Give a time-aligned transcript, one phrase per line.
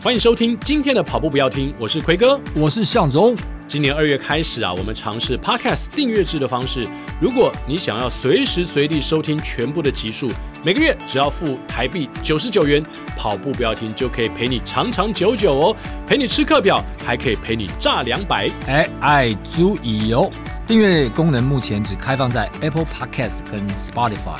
[0.00, 3.36] 欢迎收听今天的跑步不要听，我是奎哥，我是向总。
[3.66, 6.86] 今年二月开始啊，我们尝试 Podcast 订阅制的方式。
[7.20, 10.30] 如果你想要随时随地收听全部的集数，
[10.64, 12.80] 每个月只要付台币九十九元，
[13.16, 15.76] 跑步不要停就可以陪你长长久久哦，
[16.06, 18.48] 陪你吃课表，还可以陪你炸两百。
[18.68, 20.30] 哎，爱注意哦，
[20.64, 24.38] 订阅功能目前只开放在 Apple Podcast 跟 Spotify。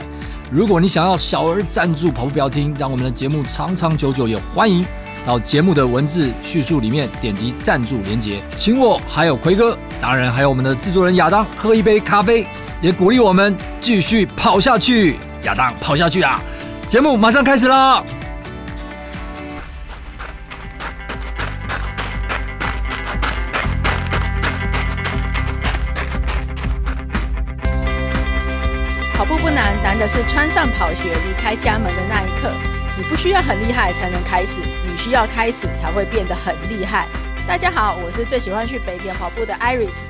[0.53, 4.87] 如果你想要小额赞助跑步不要听，让我们的节目长长久久，也欢迎。
[5.29, 12.47] 到节目的文字叙述里面点击赞助连接，请我还有奎哥，当然还有我们的制作人亚当喝一杯咖啡，
[12.81, 15.19] 也鼓励我们继续跑下去。
[15.43, 16.41] 亚当跑下去啊！
[16.89, 18.03] 节目马上开始了。
[29.15, 32.51] 跑步不难，难的是穿上跑鞋离开家门的那一刻。
[32.99, 37.07] 你不需要很厉害才能开始，你需要开始才会变得很厉害。
[37.47, 40.03] 大家好，我是最喜欢去北田跑步的 Iris。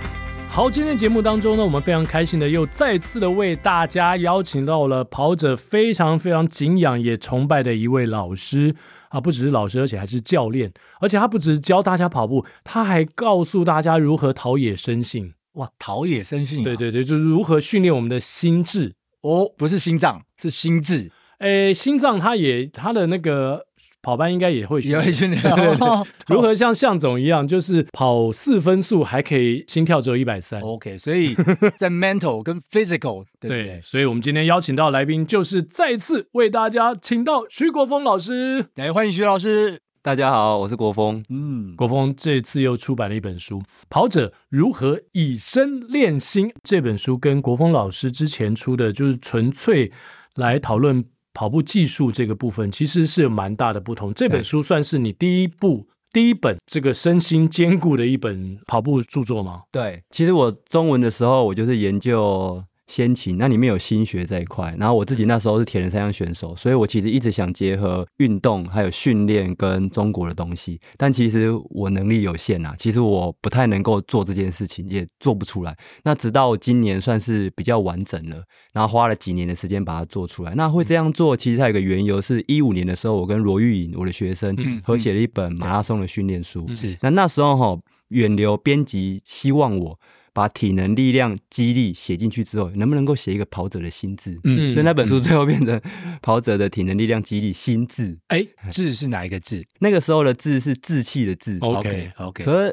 [0.48, 8.74] 好，今天节目当中呢，我们非常开心的又再次的为大家邀请到了跑者非常非常敬仰也崇拜的一位老师
[9.10, 15.34] 啊，不只是老师，而且还是教练，而且他不只是教大家跑步，他还告诉大家如何陶冶生性。
[15.56, 16.64] 哇，陶冶生性啊？
[16.64, 21.10] 对对对，就是如何训练我们的心智哦，不是心脏，是心智。
[21.38, 23.64] 诶，心脏他也他的那个
[24.02, 30.60] 跑班应该也会也会训练， 对对对，如何像向总一样，就是跑四分速还可以心跳只有一百三。
[30.60, 31.34] OK，所以
[31.76, 38.66] 在 mental 跟 physical 对，对，对，所以我们今天邀请到来宾，就是再次为大家请到徐国峰老师。
[38.74, 39.78] 来，欢迎徐老师。
[40.02, 41.22] 大家好，我是国峰。
[41.28, 46.48] 嗯，国峰这次又出版了一本书《跑者如何以身练心》。
[46.64, 49.92] 这本书跟国峰老师之前出的就是纯粹
[50.34, 51.04] 来讨论。
[51.38, 54.12] 跑步技术这个部分其实是有蛮大的不同。
[54.12, 59.62] 这本书算是你第一部、第一本这个身心兼顾的一本跑步著作吗？
[59.70, 62.60] 对，其实我中文的时候，我就是研究。
[62.88, 75.76] 先秦那里面有心学这一块，然后我自己那时候是铁人三项选手，所以我其实一直想结合运动还有训练跟中国的东西，但其实我能力有限啊，其实我不太能够做这件事情，也做不出来。
[76.02, 80.54] 那直到今年算是比较完整了，然后花了几年的时间把它做出来。
[80.54, 87.78] 那会这样做，其实它有个缘由，是一五年的时候，我跟罗玉颖我的学生合写了一本马拉松的训练书，是那那时候哈
[88.08, 90.00] 远流编辑希望我。
[90.38, 94.38] 把体能、力量、肌力写进去之后，能不能够写一个跑者的心智？
[94.44, 95.80] 嗯，所以那本书最后变成
[96.22, 98.16] 跑者的体能、力量、肌力、心智。
[98.28, 99.64] 哎，智是哪一个智？
[99.80, 101.58] 那个时候的智是志气的志。
[101.60, 102.44] OK OK。
[102.44, 102.72] 可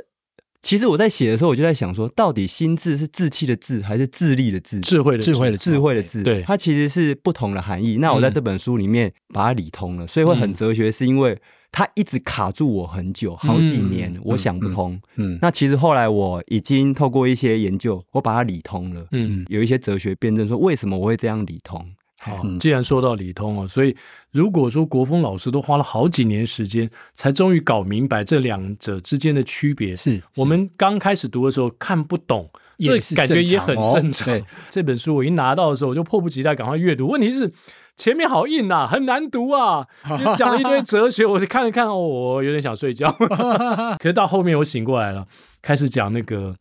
[0.61, 4.79] 其实我在写的时候，我就在想说，到底心智是志气的志，还是智力的智？
[4.81, 6.21] 智慧的智慧的智慧的智。
[6.21, 7.97] 对，它其实是不同的含义。
[7.97, 11.35] 那我在这本书里面把它理通了，所以会很哲学，是因为。
[11.75, 14.93] 他一直卡住我很久，好几年，嗯、我想不通。
[15.17, 19.05] 嗯，嗯嗯，那其实后来我已经透过一些研究，我把它理通了。
[19.11, 21.85] 嗯，有一些哲学辩证说，为什么我会这样理通？
[22.17, 23.93] 好，既然说到理通哦，所以
[24.31, 34.33] 如果说国风老师都花了好几年时间，才终于搞明白这两者之间的区别，是我们刚开始读的时候看不懂，这感觉也很正常。
[34.33, 37.09] 哦、这本书我一拿到的时候，我就迫不及待赶快阅读。
[37.09, 37.51] 问题是。
[37.95, 39.87] 前面好硬呐，很难读啊！
[40.37, 43.11] 讲了一堆哲学，我就看了看，哦，我有点想睡觉。
[43.99, 45.25] 可是到后面我醒过来了，
[45.61, 46.55] 开始讲那个。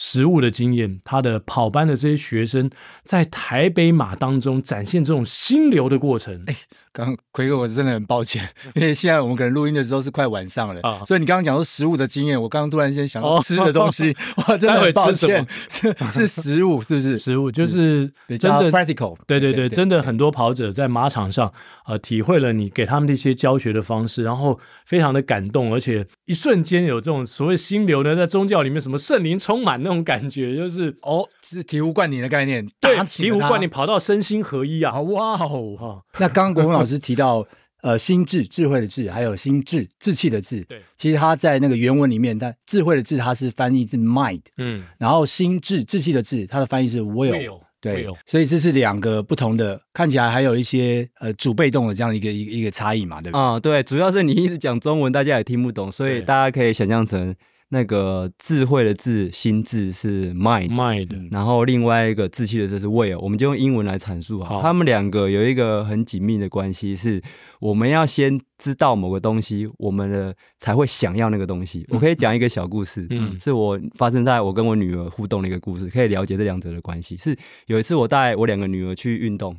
[0.00, 2.70] 实物的经验，他的跑班的这些学生
[3.02, 6.44] 在台北马当中展现这种心流的过程。
[6.46, 6.54] 哎，
[6.98, 8.42] 刚奎哥，我真的很抱歉，
[8.74, 14.16] 因为现在我们可能录音的时候是快晚上了啊，所以你刚刚讲说食物的经验，我刚刚突然间想到吃的东西，
[14.48, 17.16] 哇，真的很抱歉，是是食物，是不是？
[17.16, 18.08] 食物就是
[18.38, 21.52] 真的 practical，对对对，真的很多跑者在马场上
[21.86, 29.68] 呃体会了你给他们的一些教学的方式，然后非常的感动，而且一瞬间有这种所谓心流呢，在宗教里面什么圣灵充满。
[29.80, 32.66] 那种感觉就是哦，是醍醐灌顶的概念，
[32.96, 35.00] 对，醍醐灌顶跑到身心合一啊！
[35.00, 36.02] 哇哦哈！
[36.18, 37.46] 那刚刚国文老师提到，
[37.82, 53.40] 呃，心智智慧的智，还有心智志气的智，对，其实他在那个原文里面，但智慧的智，它是翻译是 mind，嗯，然后心智志气的志，它的翻译是 will，对，所以这是两个不同的，看起来还有一些呃主被动的这样一个一个一个差异嘛，对不对？
[53.40, 57.34] 啊，对，主要是你一直讲中文，大家也听不懂，所以大家可以想象成。
[57.70, 64.60] 那个智慧的智，心智是 mind，mind，然后另外一个志气的这是 will，我们就用英文来阐述哈。
[64.62, 67.22] 他们两个有一个很紧密的关系，是
[67.60, 71.80] 我们要先知道某个东西，我们的才会想要那个东西。
[71.90, 77.18] 嗯、我可以讲一个小故事，嗯，是我发生在我跟我女儿互动的一个故事，可以了解这两者的关系。
[77.18, 77.36] 是
[77.66, 79.54] 有一次我带我两个女儿去运动，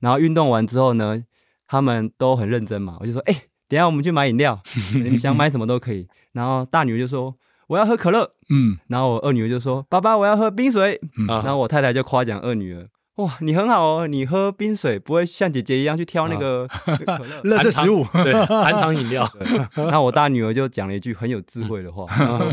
[0.00, 1.22] 然后运动完之后呢，
[1.68, 3.42] 他们都很认真嘛，我就说，哎、欸。
[3.68, 4.60] 等下我们去买饮料，
[4.92, 6.06] 你们想买什么都可以。
[6.34, 7.34] 然后大女儿就说
[7.72, 12.86] 我要喝可乐，嗯，然后我二女儿就说爸爸我要喝冰水，嗯，然后我太太就夸奖二女儿。
[13.16, 14.06] 哇，你很好哦！
[14.06, 16.92] 你喝冰水不会像姐姐一样去挑那个可
[17.24, 19.26] 乐、 垃圾食物，对，含糖饮料。
[19.74, 22.06] 然后我大女儿就讲了一句很有智慧的话：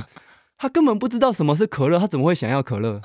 [0.57, 3.01] 她根本不知道什么是可乐，她怎么会想要可乐？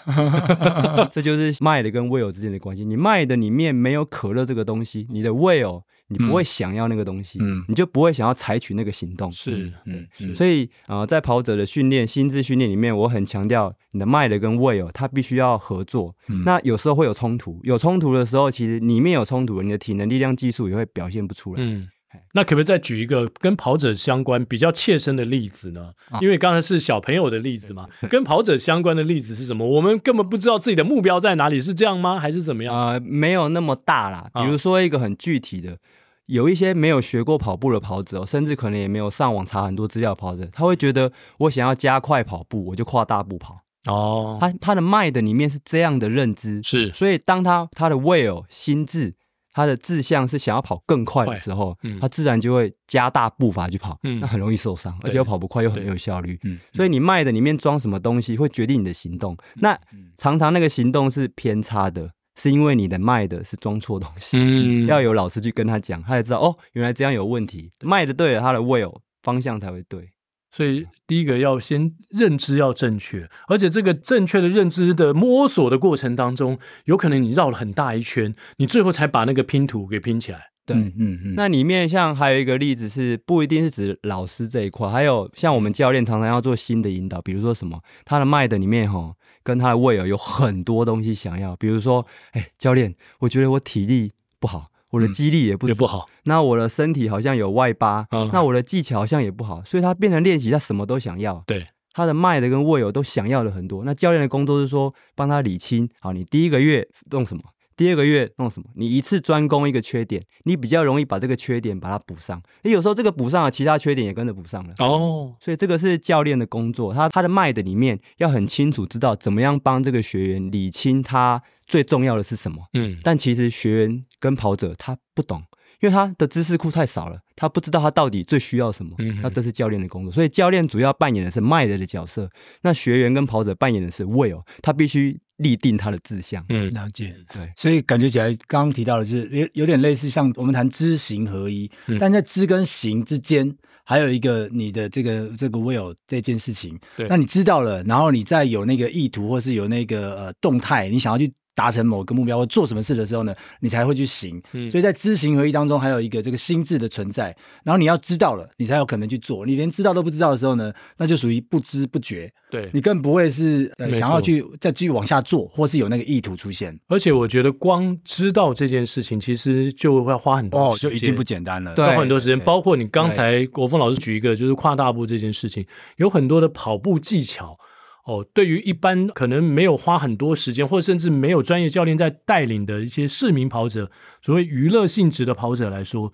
[1.11, 2.85] 这就是 mind 跟 will 之间的关系。
[2.85, 5.83] 你 mind 里面没有可乐这个东西，你的 will。
[6.09, 16.15] 你不会想要那个东西，嗯，你就不会想要采取那个行动，是，嗯，所以啊、呃，在跑者的训练、心智训练里面，我很强调你的 mind 跟 will，它必须要合作。
[16.29, 21.63] 嗯、那有时候会有冲突，有冲突的时候，其实里面有冲突，你的体能、力量、技术也会表现不出来。
[21.63, 21.89] 嗯。
[22.33, 25.93] 那可不可以再举一个跟跑者相关比较切身的例子呢？
[26.21, 29.67] 因为刚才是小朋友的例子嘛，跟跑者相关的例子是什么？
[29.67, 32.19] 我们根本不知道自己的目标在哪里，是这样吗？
[32.19, 32.75] 还是怎么样？
[32.75, 34.29] 呃，没有那么大啦。
[34.35, 35.79] 比如说一个很具体的，
[36.27, 43.59] 有一些没有学过跑步的跑者，甚至可能也没有上网查很多资料跑者，他会觉得我想要加快跑步，我就跨大步跑。
[43.87, 49.15] 哦，他他的 mind 里面是这样的认知，是，所以当他他的 will 心智。
[49.55, 56.39] 他的志向是想要跑更快的时候，嗯、他自然就会加大步伐去跑，嗯、那很容易受伤，而且又跑不快又很没有效率。
[56.43, 59.33] 嗯、所以你 mind 里面装什么东西会决定你的行动。
[59.55, 59.81] 嗯、那
[60.17, 64.37] 常常那个行动是偏差的，是因为你的 mind 是装错东西。
[64.39, 67.71] 嗯、 要有老师去跟他讲，他才知道哦，原来这样有问题。
[67.81, 70.11] mind 对了，他的 will 方向才会对。
[70.55, 80.51] 所以，第一个要先认知要正确，而且这个正确的认知的摸索的过程当中，有可能你绕了很大一圈，你最后才把那个拼图给拼起来。
[80.65, 81.35] 对，嗯嗯嗯。
[81.35, 89.13] 那里面像还有一个例子是，不一定是指老师这一块，还有像我们教练常常要做新的引导，比如说什么，他的 mind 里面哈，
[89.43, 94.71] 跟他的 will 有很多东西想要，比如说，哎，教练，我觉得我体力不好。
[94.95, 101.43] 我的肌力也不、嗯、也不好，那我的身体好像有外八，嗯、那我的技巧好像也不好，所以他变成练习，他什么都想要。
[101.47, 103.83] 对，他的 mind 跟 will 都想要的很多。
[103.85, 105.89] 那教练的工作是说，帮他理清。
[106.01, 107.43] 好，你第一个月用什么？
[107.77, 108.69] 第二个月弄什么？
[108.75, 112.41] 你一次专攻一个缺点，你比较容易把这个缺点把它补上。
[112.63, 114.75] 你有时候这个补上了，其他缺点也跟着补上了。
[114.79, 122.65] 哦，所以这个是教练的工作，他他的 mind 里面要很清楚知道怎么样帮这个学员理清他最重要的是什么。
[122.75, 125.43] 嗯，但其实学员跟跑者他不懂，
[125.81, 128.95] 因为他的知识库太少了，他不知道他到底最需要什么。
[128.99, 132.31] 嗯，那这是教练的工作，所以教练主要扮演的是 mind 的角色，
[132.63, 135.21] 那学员跟跑者扮演的是 will，他必须。
[135.39, 143.55] 立定他的志向，嗯，了解，对，所以感觉起来，刚刚提到的是有有点类似，像我们谈知行合一，嗯、但在知跟行之间，
[143.85, 151.33] 还有一个你的这个这个 will 这件事情，对，那你知道了，然后你再有那个意图，或是有那个呃动态，你想要去。
[151.55, 154.43] 达成某个目标或做什么事的时候呢，你才会去行。
[154.53, 157.35] 嗯，所以在知行合一当中，还有一个这个心智的存在。
[157.65, 159.47] 然后你要知道了，你才有可能去做。
[159.47, 162.33] 你连知道都不知道的时候呢，那就属于不知不觉。
[162.51, 166.79] 对，你更不会是呃想要去再继续往下做，或是有那个意图出现。
[166.89, 171.75] 而且我觉得光知道这件事情，其实就会花很多时间，哦，就已经不简单了。
[171.77, 175.65] 花很多时间，包括你刚才国峰老师举一个，就是跨大步这件事情，
[175.97, 177.57] 有很多的跑步技巧。
[178.05, 183.91] 哦，对于一般可能没有花很多时间，或甚至没有专业教练在带领的一些市民跑者，
[184.21, 186.13] 所谓娱乐性质的跑者来说，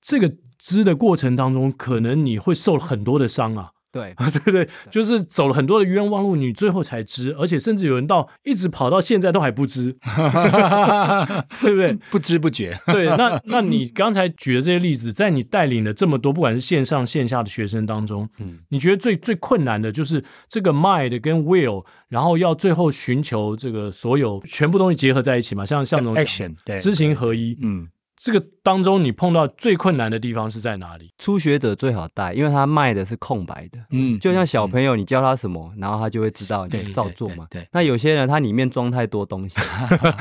[0.00, 3.72] 这个支的过程当中，可能你会受很多的伤啊。
[3.92, 4.68] 对，对不对？
[4.90, 9.92] 就是走了很多的冤枉路，你最后才知，而且甚至有人到一直跑到现在都还不知，
[11.60, 11.94] 对不对？
[12.10, 12.78] 不知不觉。
[12.86, 25.64] 对，那那你刚才举的这些例子，在你带领了这么多，不管是线上线下的学生当中，嗯，你觉得最最困难的就是这个 mind 跟 will，然后要最后寻求这个所有全部东西结合在一起嘛？
[25.64, 27.88] 像像那种 action，对，知行合一，嗯。
[28.20, 31.12] 这个当中，你碰到最困难的地方是在哪里？
[31.18, 33.78] 初学者最好带，因为他卖的是空白的。
[33.90, 37.46] 嗯，就像小朋友，你教他什么，然后他就会知道，你照做嘛。
[37.48, 37.66] 对。
[37.72, 39.60] 那有些人他里面装太多东西，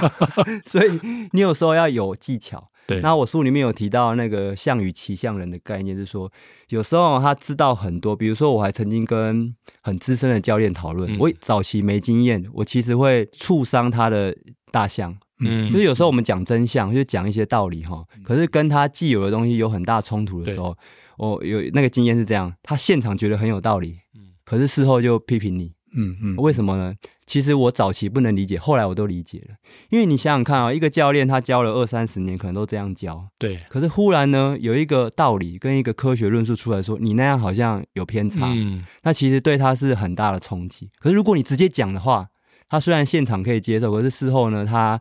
[0.65, 0.99] 所以
[1.31, 2.69] 你有时候要有技巧。
[2.85, 3.01] 对。
[3.01, 6.31] 那我书里面有提到那个象与骑象人的概念，是说
[6.69, 14.37] 有时候他知道很多，比如说我还曾经跟很资深的教练讨论，我早期没经验，我其实会触伤他的
[14.71, 15.17] 大象。
[15.39, 18.03] 嗯，就是有时候我们讲真相，就讲一些道理哈。
[18.23, 20.75] 可是跟他既有的东西有很大冲突的时候，
[21.17, 25.73] 我有那个经验是这样：他现场觉得很有道理，嗯可是事后就批评你。
[25.95, 26.93] 嗯嗯，为什么呢？
[27.25, 29.55] 其实我早期不能理解，后来我都理解了。
[29.89, 33.27] 因为你想想看啊，一个教练他教了二三十年，可能都这样教。
[33.39, 33.61] 对。
[33.69, 38.47] 可是忽然呢，有一个道理跟一个科学论述出来说，你那样好像有偏差。
[38.53, 38.85] 嗯。
[39.03, 40.89] 那其实对他是很大的冲击。
[40.99, 42.27] 可是如果你直接讲的话，
[42.69, 44.99] 他虽然现场可以接受，可是事后呢，他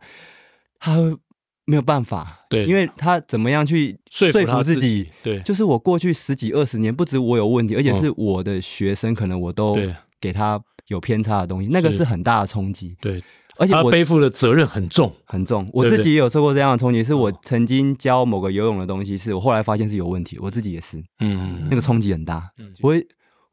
[0.79, 1.15] 他会
[1.65, 5.09] 没有办法，对，因为他怎么样去说服自己？
[5.21, 9.77] 对，就是我过去十几二十年，不止我有问题，而且是我的学生，可能我都
[10.21, 10.57] 给他
[10.87, 12.95] 有偏差的东西，那个是很大的冲击。
[13.01, 13.21] 对，
[13.57, 15.69] 而且我背负的责任很重，很重。
[15.73, 22.49] 我自己也有受过这样的冲击，是我曾经教某个游泳的东西，是我后来发现是有问题，我自己也是，嗯，那个冲击很大，
[22.81, 23.07] 我会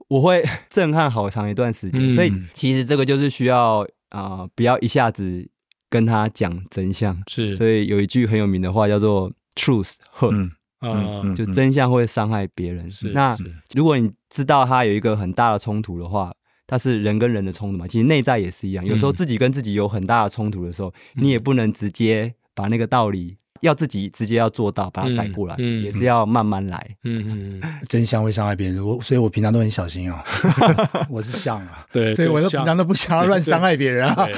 [0.06, 2.12] 我会 震撼好长一段时间。
[2.12, 5.48] 所以其实这个就是需要啊，不要一下子。
[5.90, 12.90] 跟他讲真相是，所以有一句很有名的话叫做 “truth hurt”，嗯，就真相会伤害别人。
[12.90, 13.36] 是，那
[13.76, 16.34] 如果你知道他有一个很大的冲突的话，
[16.66, 18.84] 他是人跟人的冲突嘛，其实内在也是一样。
[18.84, 23.36] 有时候自己跟自己有很大的冲突的时候，你也不能直接把那个道理。
[23.60, 26.96] 要自己直接要做到，把它改过来，嗯、也是要慢慢来。
[27.04, 30.22] 嗯嗯，真相会伤害别人，我所以我平常都很小心啊。
[31.08, 34.28] 我是像啊，对，所以我都平常都不想要乱伤害别人啊。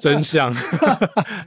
[0.00, 0.54] 真相，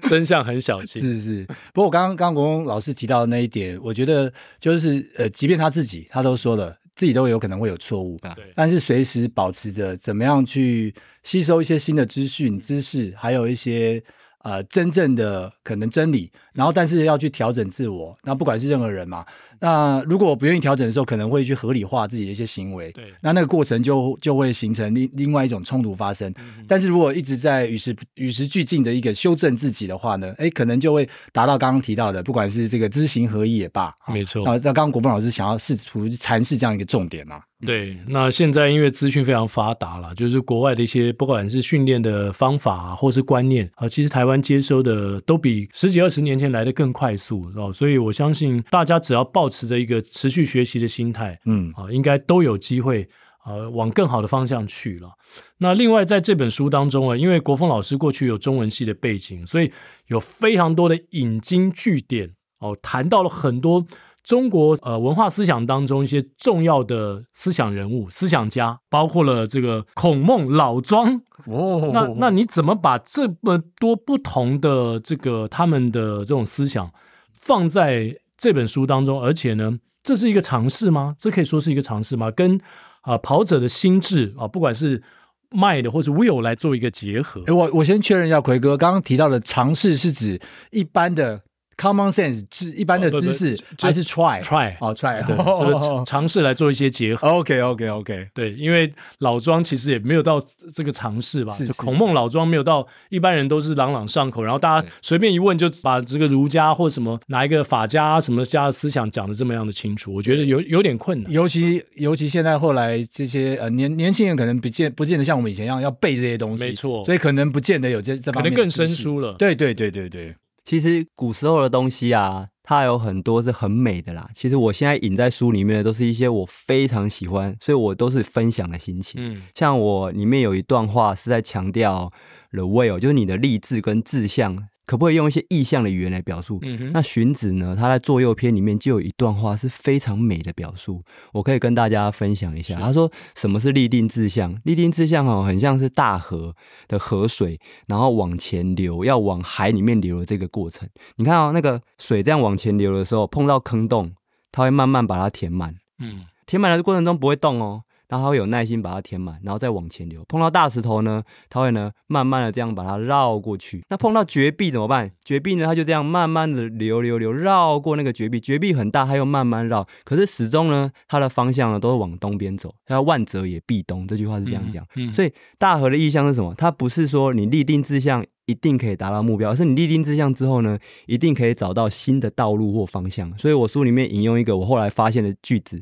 [0.09, 1.01] 真相 很小心。
[1.01, 10.93] 是是，不过我刚刚刚国公老师提到的那一点，我觉得就是呃，即便他自己他都说了，自己都有可能会有错误，对，但是随时保持着怎么样去
[11.23, 14.03] 吸收一些新的资讯、知识，还有一些。
[14.43, 19.25] 呃，真正的可能真理，然后但是要去调整自我，那不管是任何人嘛，
[19.59, 26.29] 那如果我不愿意调整的时候，可能会去合理化自己的一些行为，对，那那个过程就就会形成另另外一种冲突发生。
[26.37, 34.45] 嗯、但是如果一直在与时与时俱进的一个修正自己的话呢，哎，可能就会达到刚刚提到的，不管是这个知行合一也罢，没错。
[34.45, 37.41] 啊，那刚刚国峰老师想要试图阐释这样一个重点嘛。
[37.65, 53.07] 对，那现在因为资讯非常发达了，就是国外的一些不管是训练的方法啊，或是观念啊，其实台湾接收的都比十几二十年前来的更快速哦，所以我相信大家只要保持着一个持续学习的心态，嗯啊，应该都有机会
[53.43, 55.09] 啊往更好的方向去了。
[55.57, 59.71] 那另外在这本书当中啊，因为国峰老师过去有中文系的背景，所以
[60.07, 62.29] 有非常多的引经据典
[62.59, 63.85] 哦，谈到了很多。
[64.23, 71.91] 中国呃文化思想当中一些重要的思想人物、思想家，包括了这个孔孟老庄哦。
[71.93, 76.89] 那那你怎么把这么多不同的这个他们的这种思想
[77.33, 79.21] 放在这本书当中？
[79.21, 81.15] 而且呢，这是一个尝试吗？
[81.19, 82.31] 这可以说是一个尝试吗？
[82.31, 82.55] 跟
[83.01, 85.03] 啊、呃、跑者的心智啊，不管是
[85.51, 87.41] mind 或者 will 来做一个结合。
[87.47, 90.39] 诶我我先确认一下，奎哥刚刚提到的尝试是指
[90.71, 91.41] 一般的。
[91.77, 95.35] Common sense 知一般的知识还是 try try 哦 try 对，
[96.05, 97.27] 尝试来做一些结合。
[97.27, 100.41] OK OK OK 对，因为老庄其实也没有到
[100.73, 111.31] 这个尝试吧，就孔孟老庄没有到一般人都是朗朗上口，然后大家随便一问就把这个儒家或什么哪一个法家什么家的思想讲的这么样的清楚，我觉得有有点困难。
[111.31, 119.33] 尤其尤其现在后来这些呃年年轻人可能不见不见得像我们以前一样要背这些东西，没错，所以可能不见得有这这方面可能更生疏了。
[119.33, 120.35] 对对对对对。
[120.63, 124.29] 其实古时候的东西啊，它有很多是很美的啦。
[124.33, 129.15] 其实我现在引在书里面的都是一些我非常喜欢，所以我都是分享的心情。
[129.17, 132.11] 嗯，像我里面有一段话是在强调
[132.51, 134.69] the will，就是你的立志跟志向。
[134.85, 136.59] 可不可以用一些意象的语言来表述？
[136.61, 137.75] 嗯，那荀子呢？
[137.77, 142.75] 他在《左右篇》里面就有一段话是非常美的表述，我可以跟大家分享一下。
[142.75, 144.59] 他说：“什么是立定志向？
[144.65, 146.53] 立定志向哦，很像是大河
[146.87, 150.87] 的河水，然后往前流，要往海里面流的这个过程。
[151.15, 154.11] 你看哦，那个水这样往前流的时候，碰到坑洞，
[154.51, 155.75] 它会慢慢把它填满。
[155.99, 157.83] 嗯，填满的过程中不会动哦。”
[158.13, 160.23] 然后他会有耐心把它填满，然后再往前流。
[160.29, 163.83] 碰到大石头呢，他会呢慢慢的这样把它绕过去。
[163.89, 165.09] 那碰到绝壁怎么办？
[165.25, 168.39] 绝壁呢，它就这样慢慢的流流流绕过那个绝壁。
[168.39, 172.75] 绝壁很大，它又慢慢绕，可是始终呢，它的方向呢都是往东边走。
[172.85, 174.83] 它万折也必东，这句话是这样讲。
[174.95, 176.53] 嗯嗯、所以大河的意象是什么？
[176.55, 178.23] 它不是说你立定志向。
[178.45, 183.35] 一定可以达到目标，而是你立定志向之后呢，一定可以找到新的道路或方向。
[183.37, 185.81] 所以我书里面引用一个我后来发现的句子，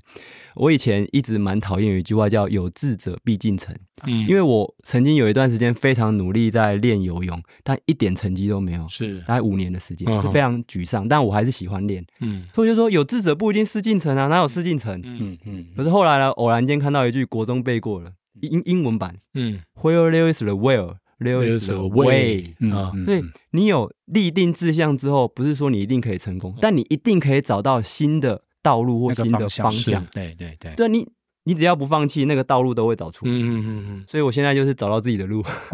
[0.55, 3.75] 我以前一直蛮讨厌有一句话叫“有志者必竟成”，
[4.05, 11.07] 嗯，因为我曾经有一段时间非常努力在练游泳，但一点成绩都没有，是大概五年的时间，就非常沮丧。
[11.07, 15.01] 但我还是喜欢练，嗯，所以就说有志者不一定事竟成啊，哪有事竟成？
[15.03, 15.65] 嗯嗯。
[15.75, 20.95] 可是后来呢，偶然间看到一句国中背过了英英文版，嗯，Where there is the will。
[21.21, 30.03] There is a way，啊，所以你有立定志向之后，不是说你一定可以成功，但你一定可以找到新的道路或新的方向。
[30.11, 31.07] 对对对，对你
[31.45, 33.25] 你只要不放弃，那个道路都会找出。
[33.25, 34.03] 嗯嗯嗯嗯。
[34.07, 35.43] 所以我现在就是找到自己的路。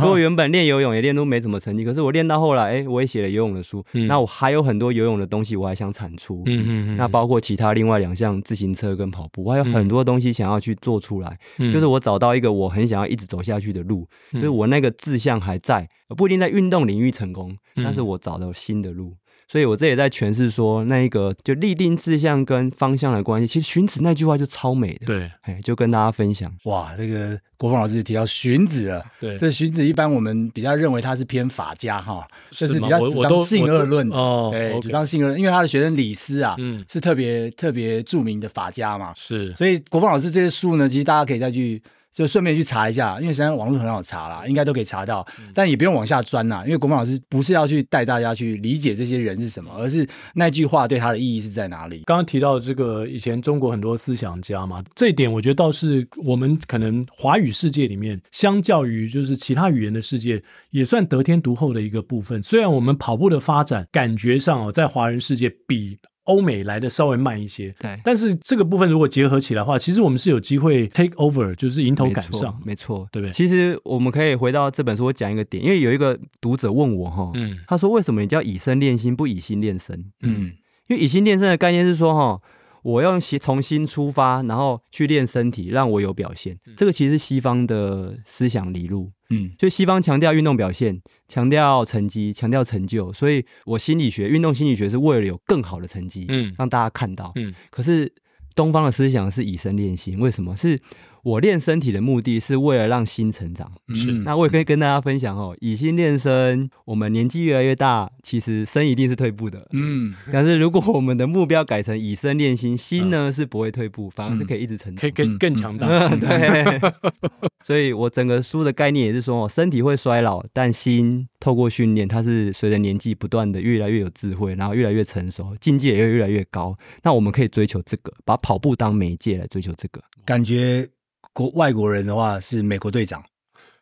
[0.00, 3.84] 如果原本练游泳也练都没什么成绩，可是我练到后来，哎，我也写了游泳的书。
[3.92, 6.42] 嗯、那我还有很多游泳的东西，我还想产出。
[6.46, 6.96] 嗯嗯嗯。
[6.96, 11.38] 那包括其他另外两项自行车跟跑步，我还有很多东西想要去做出来。
[11.58, 19.14] 嗯、就是我找到一个我很想要一直走下去的路，嗯、就是我那个志向还在，不一定在运动领域成功，但是我找到新的路。
[19.46, 23.46] 所以，我这也在诠释说，那一个就立定志向跟方向的关系。
[23.46, 26.52] 其实荀子那句话就超美的，对，哎，就跟大家分享。
[26.64, 41.80] 哇，这个国峰老师提到荀子了， 对，这荀子一般我们比较认为他是偏法家哈，就是比较主张性恶论哦，对，主张性恶论，因为他的学生李斯啊，嗯，是特别特别著名的法家嘛，是，所以国峰老师这些书呢，其实大家可以再去。
[42.14, 52.04] 就顺便去查一下，因为现在网络很好查啦，应该都可以查到，但也不用往下钻啦，因为国防老师不是要去带大家去理解这些人是什么，而是那句话对他的意义是在哪里。
[52.06, 60.40] 刚刚提到这个以前中国很多思想家嘛，这一点我觉得倒是我们可能华语世界里面，相较于就是其他语言的世界，
[60.70, 62.40] 也算得天独厚的一个部分。
[62.42, 65.98] 虽然我们跑步的发展感觉上哦，在华人世界比。
[66.24, 73.32] 欧美来的稍微慢一些，对，但是这个部分如果结合起来的话，其实我们是有机会 take over，就是迎头赶上，没错，对不对？
[73.32, 80.12] 其实我们可以回到这本书，我讲一个点，因为有一个读者问我哈，嗯，他说为什么你叫以身练心，不以心练身？
[80.22, 80.52] 嗯，
[80.88, 82.40] 因为以心练身的概念是说哈。
[82.84, 86.56] 我用心从新出发，然后去练身体，让我有表现。
[86.66, 93.10] 嗯、这个其实是西方的思想理路，嗯，就西方强调运动表现，强调成绩，强调成就。
[93.12, 97.54] 所以我心理学、运动心理学是为了有更好的成绩，嗯，让大家看到，嗯。
[97.70, 98.12] 可是
[98.54, 100.78] 东方的思想是以身练心，为什么是？
[101.24, 104.12] 我练身体的目的是为了让心成长，是。
[104.24, 110.14] 那我也可以跟大家分享哦，以心练身，我们年纪越来越大，其实身一定是退步的，嗯。
[110.30, 115.88] 但是如果我们的目标改成以身练心，心呢是不会退步，反而是可以一直成长，可以更更强大。
[116.16, 116.92] 对。
[117.64, 126.76] 所以我整个书的概念也是说，身体会衰老，但心透过训练，它是随着年纪不断的越来越有智慧，然后越来越成熟，境界也会越来越高。
[127.02, 130.86] 那我们可以追求这个，把跑步当媒介来追求这个，感觉。
[131.34, 133.22] 国外国人的话是美国队长，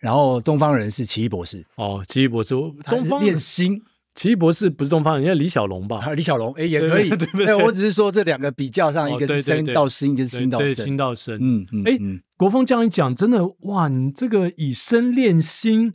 [0.00, 1.64] 然后东方人是奇异博士。
[1.76, 2.54] 哦，奇异博士，
[2.86, 3.80] 东方练心。
[4.14, 5.98] 奇异博士不是东方人，应该李小龙吧？
[5.98, 7.08] 啊，李小龙，哎，也可以。
[7.16, 7.54] 对不对？
[7.54, 10.74] 我只是说这两个比较上，一个是生到心，一个是心到生。
[10.74, 11.38] 心到生。
[11.40, 11.82] 嗯嗯。
[11.86, 11.98] 哎，
[12.36, 15.92] 国风这样一讲，真的哇，你这个以身练心。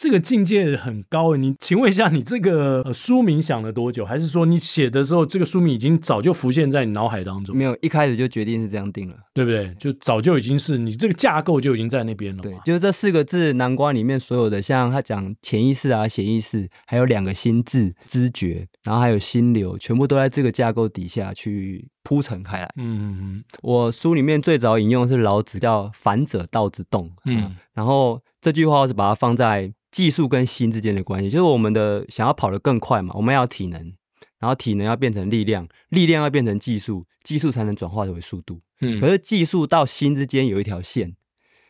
[0.00, 4.02] 这个境界很高诶，你请问一下，你这个书名想了多久？
[4.02, 7.54] 还是说你写的时候，这个书名已经早就浮现在你脑海当中？
[7.54, 9.74] 没有，一开始就决定是这样定了，对不对？
[9.78, 12.42] 就早就已经是你这个架构就已经在那边了。
[12.42, 22.72] 对，就是这四个字，南瓜里面所有的，像他讲潜意识啊、潜意识，还有两个心智、知觉，然后还有心流，全部都在这个架构底下去铺陈开来。
[22.76, 23.44] 嗯嗯嗯。
[23.62, 29.72] 我书里面最早引用的是老子叫“反者道之动”，嗯，然后这句话我是把它放在。
[29.92, 33.92] 技术跟心之间的关系，就是我们的想要跑得更快嘛，我们要体能，
[34.38, 38.60] 然后体能要变成力量，力量要变成技术，技术才能转化为速度。
[38.80, 41.16] 嗯，可是技术到心之间有一条线，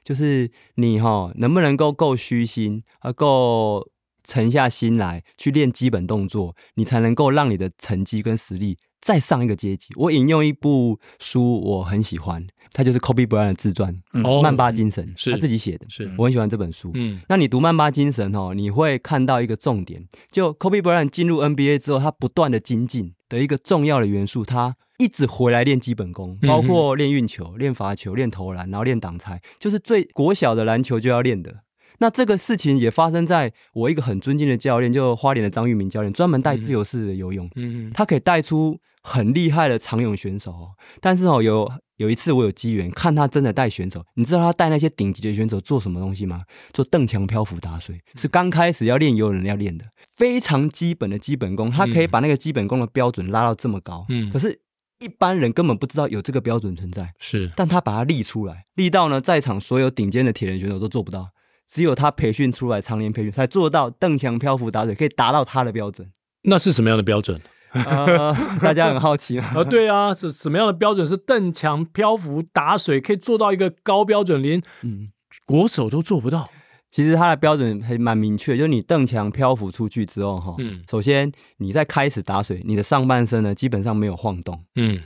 [0.04, 3.88] 就是你哈能不能够够虚心，而够
[4.22, 9.88] 沉下心来去练基本动作，你才能够让你的成绩跟实力再上一个阶级。
[9.96, 12.46] 我引用一部书，我很喜欢。
[12.72, 13.92] 它就是 Kobe Bryant 的自传，
[14.42, 15.32] 《曼巴精神》是。
[15.32, 16.08] 他自己写的，是。
[16.16, 16.92] 我很喜欢这本书。
[16.94, 31.62] 嗯，那你读《曼巴精神》哦，你会看到一个重点，就 Kobe Bryant 进入 NBA 之后，他不断的精进的一个重要的元素，他一直回来练基本功，包括练运球、练罚球、练投篮，然后练挡拆，就是最国小的篮球就要练的。
[31.98, 41.70] 那这个事情也发生在我一个很尊敬的教练，就花莲的张玉明教练，专门带自由式的游泳，嗯，他可以带出很厉害的长泳选手，哦但是哦有。
[42.00, 46.44] 有一次我有机缘看他真的带选手，你知道他带那些顶级的选手做什么东西吗？
[46.72, 54.06] 做蹬墙漂浮打水，是刚开始要练游泳要练的非常基本的基本功，他可以把那个基本功的标准拉到这么高。
[54.08, 54.58] 嗯，可是
[55.00, 57.12] 一般人根本不知道有这个标准存在。
[57.18, 61.28] 是，但他把它立出来，立到呢在场所有顶尖的铁人选手都做不到，
[61.68, 66.10] 只有他培训出来，常年培训才做到蹬墙漂浮打水可以达到他的标准。
[66.44, 67.38] 那是什么样的标准？
[67.72, 69.52] 呃，大家很好奇啊。
[69.54, 71.06] 呃， 对啊，是什么样的标准？
[71.06, 75.08] 是蹬墙漂浮打水可以做到一个高标准，连嗯
[75.46, 76.50] 国手都做不到。
[76.90, 85.00] 其实它的标准还蛮明确，就是你蹬墙漂浮出去之后，哈，嗯，首先你在开始打水，你的上半身呢基本上没有晃动，嗯，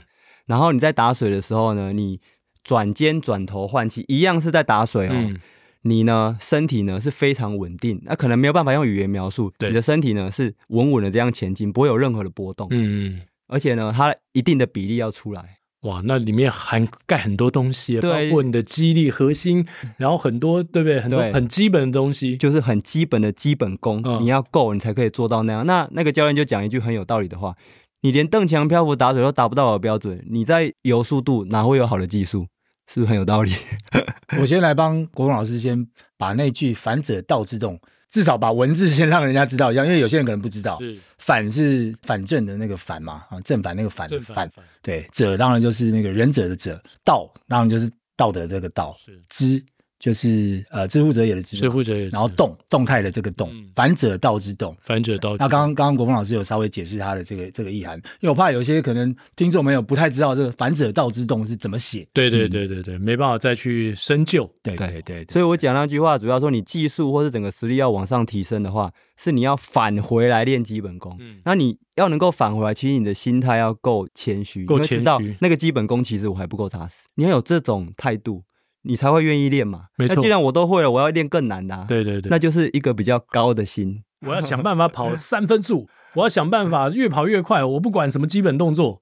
[0.47, 2.19] 然后你在打水的时候呢，你
[2.63, 5.11] 转肩转头换气，一样是在打水哦。
[5.13, 5.39] 嗯
[5.87, 9.53] 你呢，身体呢是非常稳定，那可能没有办法用语言描述。
[9.59, 12.67] 对，你的身体呢是稳稳的这样前进，不会有任何的波动。
[12.71, 15.57] 嗯嗯，而且呢，它一定的比例要出来。
[15.81, 19.63] 哇，那里面涵盖很多东西，对包括你的肌力核心，
[19.97, 20.99] 然后很多对不对？
[20.99, 25.63] 很多很基本的东西，就是很基本的基本功，嗯、你要够，你才可以做到那样。
[25.67, 27.53] 那那个教练就讲一句很有道理的话：
[28.01, 32.47] 你连蹬墙漂浮打水都达不到我的标准，你在游速度哪会有好的技术？
[32.87, 33.53] 是不是很有道理？
[34.39, 37.79] 我先来帮国文老师先把那句“反者道之动”。
[38.11, 40.79] 至少把文字先让人家知道一下，因为有些人可能不知道。
[40.79, 49.61] 是反是反正的那个反嘛，啊，正反那个反反，反，对，者当然就是那个仁者的者，道当然就是道德这个道，是知。
[50.05, 55.37] 就是呃，知乎者也的知，知乎者也，然后动动态的这个动，嗯、反者道之动，反者道之。
[55.39, 62.07] 那刚刚刚刚国峰老师有稍微解释他的这个这个意涵，因为我怕有些可能听众朋友不太知道这个反者道之动是怎么写。
[62.13, 64.47] 对对对对对，嗯、没办法再去深究。
[64.61, 71.17] 对对对，对，对，所以我讲那句话，主要说你技术或是整个实力要往上提升的话，是你要返回来练基本功。
[71.19, 75.35] 嗯，那你要能够返回来，其实你的心态要够谦虚，够谦虚。
[75.41, 78.43] 那个基本功其实我还不够扎实，你要有这种态度。
[78.85, 79.85] 你才会愿意练嘛？
[79.97, 80.15] 没错。
[80.15, 81.85] 那既然我都会了，我要练更难的啊。
[81.87, 84.03] 对对对，那就是一个比较高的心。
[84.25, 87.63] 我要想办法跑三分速，我要想办法越跑越快。
[87.63, 89.01] 我不管什么基本动作。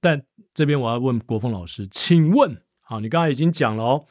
[0.00, 0.22] 但
[0.54, 4.04] 这边我要问国峰老师，请问，好，你刚才已经讲了哦，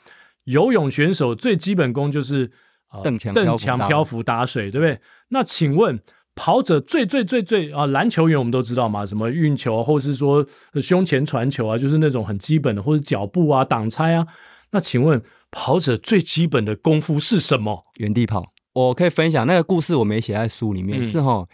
[0.44, 2.52] 游泳选手最基本功就是
[3.02, 5.00] 蹬墙蹬墙漂浮打水，对不对？
[5.30, 5.98] 那请问
[6.36, 10.46] 跑者最最最最啊，篮球员我们都知道嘛，什么运球，或是说
[10.82, 14.28] 胸前传球啊，就是那种很基本的，或者脚步啊、挡拆啊。
[14.74, 17.86] 那请问跑者最基本的功夫是什么？
[17.98, 18.52] 原地跑。
[18.74, 21.04] 我可以分享那个故事，我没写在书里面。
[21.04, 21.48] 嗯、是哈，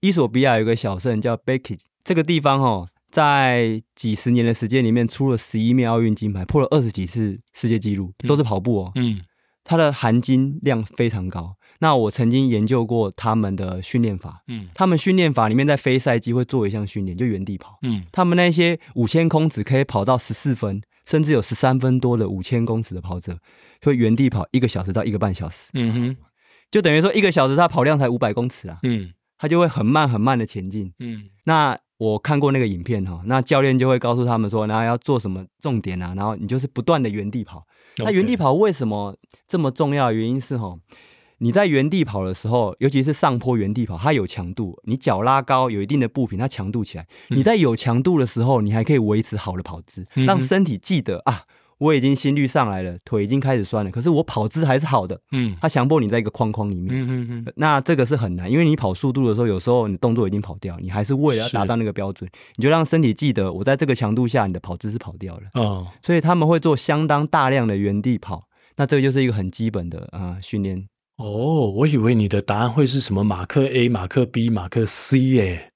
[0.00, 8.92] 伊索比亚有个小镇叫 Beki，这个地方哈，在几十年的时间里面出了十一面奥运金牌，破了二十几次世界纪录，都是跑步哦。
[8.96, 9.20] 嗯，
[9.62, 11.54] 它的含金量非常高。
[11.78, 14.42] 那我曾经研究过他们的训练法。
[14.48, 17.78] 嗯，他们训练法里面在非赛季会做一项训练，就原地跑。
[17.82, 20.82] 嗯，他们那些五千空只可以跑到十四分。
[21.04, 23.38] 甚至有十三分多的五千公尺的跑者，
[23.82, 25.70] 会原地跑一个小时到一个半小时。
[25.74, 26.16] 嗯哼，
[26.70, 28.78] 就等于说一个小时他跑量才五百公尺啊。
[28.82, 30.92] 嗯，他就会很慢很慢的前进。
[30.98, 37.64] 嗯，那我看过那个影片哈，那教练就会告诉他们说，然后要做什么重点啊，然后你就是不断的原地跑。
[37.98, 40.76] 那原地跑为什么这么重要的原因是哈。
[41.38, 47.06] 你在原地跑的时候，尤其是上坡原地跑，它有强度，你脚拉高，有一定的步频，它强度起来。
[47.28, 51.42] 你在有强度的时候，你还可以维持好的跑姿，让身体记得啊，
[51.78, 55.20] 我已经心率上来了，腿已经开始酸了，可是我跑姿还是好的。
[55.32, 56.94] 嗯，它强迫你在一个框框里面。
[56.94, 57.52] 嗯嗯嗯。
[57.56, 65.42] 那这个是很难，因为你跑速度的时候，有时候你动作已经跑掉，你还是为了要达到那个标准，你就让身体记得，我在这个强度下，你的跑姿是跑掉了。
[65.54, 65.88] 哦。
[66.00, 68.44] 所以他们会做相当大量的原地跑，
[68.76, 70.86] 那这个就是一个很基本的啊训练。
[71.16, 75.72] 哦，我以为你的答案会是什么马克 A、马克 B、马克 C 耶，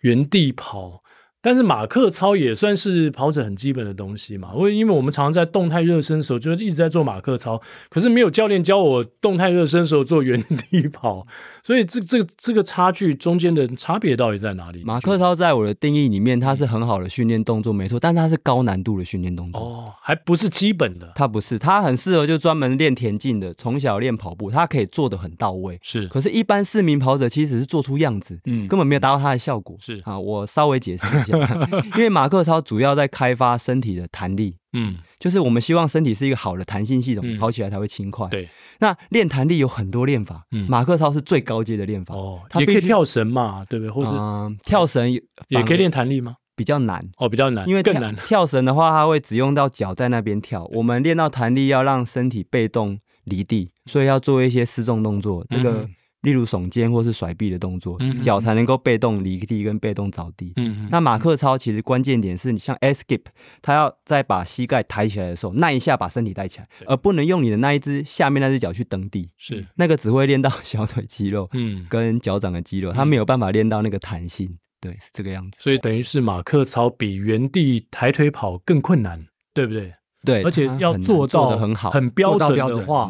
[0.00, 1.02] 原地跑。
[1.40, 11.24] 但是马克操也算是跑者很基本的东西嘛，因为因为我们常常在动态热身的时候就是一直在做马克操，可是没有教练教我动态热身的时候做原地跑，
[11.68, 14.82] 所以这这个这个差距中间的差别到底在哪里？
[14.84, 19.60] 马克操在我的定义里面，他是很好的训练动作，没错，但他是高难度的训练动作。
[19.60, 30.00] 哦，还不是基本的，他不是，他很适合就专门练田径的，从小练跑步，他可以做的很到位，是，可是，一般市民跑者其实是做出样子，嗯，根本没有达到他的效果，是。
[30.04, 31.36] 啊，我稍微解释一下。
[31.96, 38.28] 因为马克操主要在开发身体的弹力，嗯，就是我们希望身体是一个好的弹性系统，嗯、跑起来才会轻快。
[38.28, 38.48] 对，
[38.80, 42.14] 那练弹力有很多练法，嗯，马克操是最高阶的练法。
[42.14, 43.90] 哦，它也可以跳绳嘛，对不对？
[43.90, 46.36] 或者、呃、跳绳也可以练弹力吗？
[46.54, 48.14] 比较难哦，比较难，因为更难。
[48.26, 50.64] 跳绳的话，它会只用到脚在那边跳。
[50.72, 55.46] 我们练到弹力，要让身体被动离地，所以要做一些失重动作。
[55.48, 55.88] 这个。
[56.22, 60.52] 嗯例如耸肩或是甩臂的动作，脚才能够被动离地跟被动着地。
[60.56, 60.88] 嗯嗯。
[60.90, 63.22] 那马克操其实关键点是你像 S skip，
[63.62, 69.30] 他要在把膝盖抬起来的时候，那一下把身体带起来，而不能用你的那一只下面那只脚去蹬地。
[69.36, 69.64] 是。
[69.76, 74.58] 那个只会练到小腿肌肉，嗯，跟脚掌的肌肉，他没有办法练到那个弹性。
[74.80, 75.62] 对，是这个样子。
[75.62, 79.92] 所以等于是马克操比原地抬腿跑更困难，对不对？
[80.24, 83.08] 对，而且要做到很好、很标准的话，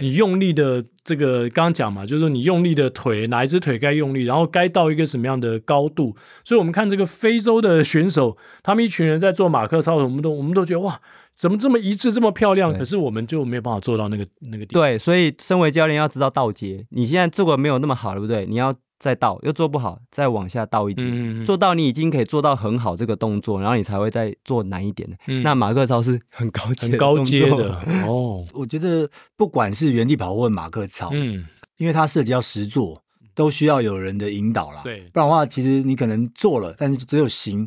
[0.00, 6.14] 你用力的这个刚刚讲嘛，就是说你用力的腿哪一只腿该用力，然后该到一个什么样的高度。
[6.44, 11.00] 所以我们看这个非洲的选手，他们一群人在做马克操，我们都我们都觉得哇，
[11.34, 12.76] 怎么这么一致，这么漂亮？
[12.76, 14.82] 可是我们就没有办法做到那个那个地方。
[14.82, 18.44] 对，所以身为教练要知道道阶，你现在做的没有那么好，对不对？
[18.46, 18.74] 你要。
[19.00, 25.16] 再倒又做不好，再往下倒一点，嗯、做到你已经可以做到很好这个动作，然后你才会再做难一点的。
[25.26, 27.74] 嗯、那马克操是很高阶、很高阶的
[28.06, 28.46] 哦。
[28.52, 31.46] 我觉得不管是原地跑或马克操，嗯，
[31.78, 33.02] 因为它涉及到实作，
[33.34, 34.82] 都需要有人的引导啦。
[34.84, 37.66] 对，不然的话，其实你可能做了，但是只有行，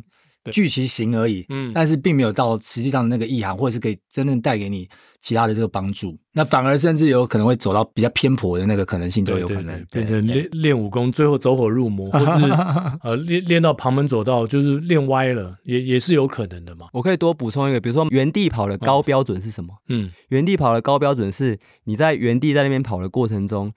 [0.52, 4.88] 具其形而已，嗯，但是并没有到实际上的那个意涵，或者是可以真正带给你
[5.24, 6.14] 其他的这个帮助。
[6.34, 12.52] 那反而甚至有可能会走到比较偏颇的那个可能性都有可能，变成练练武功，最后走火入魔， 或是
[13.02, 16.88] 呃练练到旁门左道，就是练歪了，也也是有可能的嘛。
[16.92, 19.74] 我可以多补充一个，比如说原地跑的高标准是什么？
[19.88, 23.72] 嗯，原地跑的高标准是你在原地在那边跑的过程中，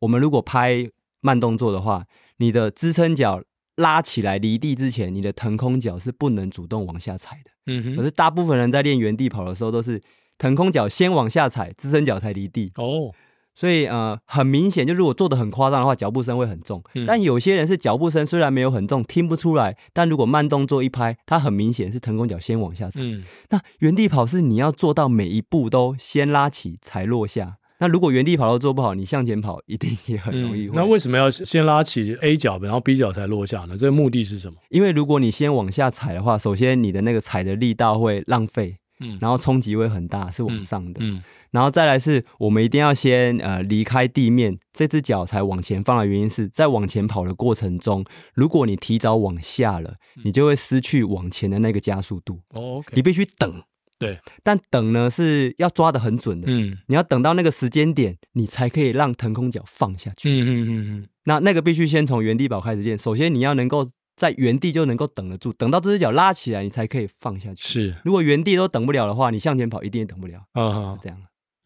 [0.00, 0.86] 我们如果拍
[1.22, 2.04] 慢动作的话，
[2.36, 3.42] 你的支撑脚。
[3.76, 7.50] 拉起来离地之前，你的腾空脚是不能主动往下踩的。
[7.68, 7.96] 嗯哼。
[7.96, 9.98] 可是大部分人在练原地跑的时候，都是
[10.38, 12.72] 腾空脚先往下踩，支撑脚才离地。
[12.76, 13.12] 哦。
[13.54, 16.82] 所以呃，很明显，就如果做的很夸张的话，脚步声会很重。
[16.94, 17.04] 嗯。
[17.04, 23.00] 但有些人是脚步声虽然没有很重，听不出来，但如果慢动作一拍，它很明显是腾空脚先往下踩。
[23.02, 23.22] 嗯。
[23.50, 27.58] 那原地跑是你要做到每一步都先拉起才落下。
[27.78, 30.70] 那如果原地跑都做不好，你向前跑一定也很容易、嗯。
[30.72, 33.76] 那为什么要先拉起 A 脚，然后 B 脚才落下呢？
[33.76, 34.56] 这个目的是什么？
[34.70, 52.40] 因为如果你先往下踩的话，首先你的那个踩的力道会浪费，嗯，然后冲击会很大，是往上的，嗯，嗯，然后再来是我们一定要先呃离开地面，这只脚才往前放的原因是在往前跑的过程中，如果你提早往下了，你就会失去往前的那个加速度。
[52.50, 53.62] 哦，okay，你必须等。
[53.98, 67.62] 对，但等呢是要抓的很准的，嗯，你要等到那个时间点，你才可以让腾空脚放下去，嗯嗯嗯嗯，那那个必须先从原地跑开始练，首先你要能够在原地就能够等得住，等到这只脚拉起来，你才可以放下去。
[67.68, 71.18] 是，如果原地都等不了的话，你向前跑一定也等不了，啊，是这样，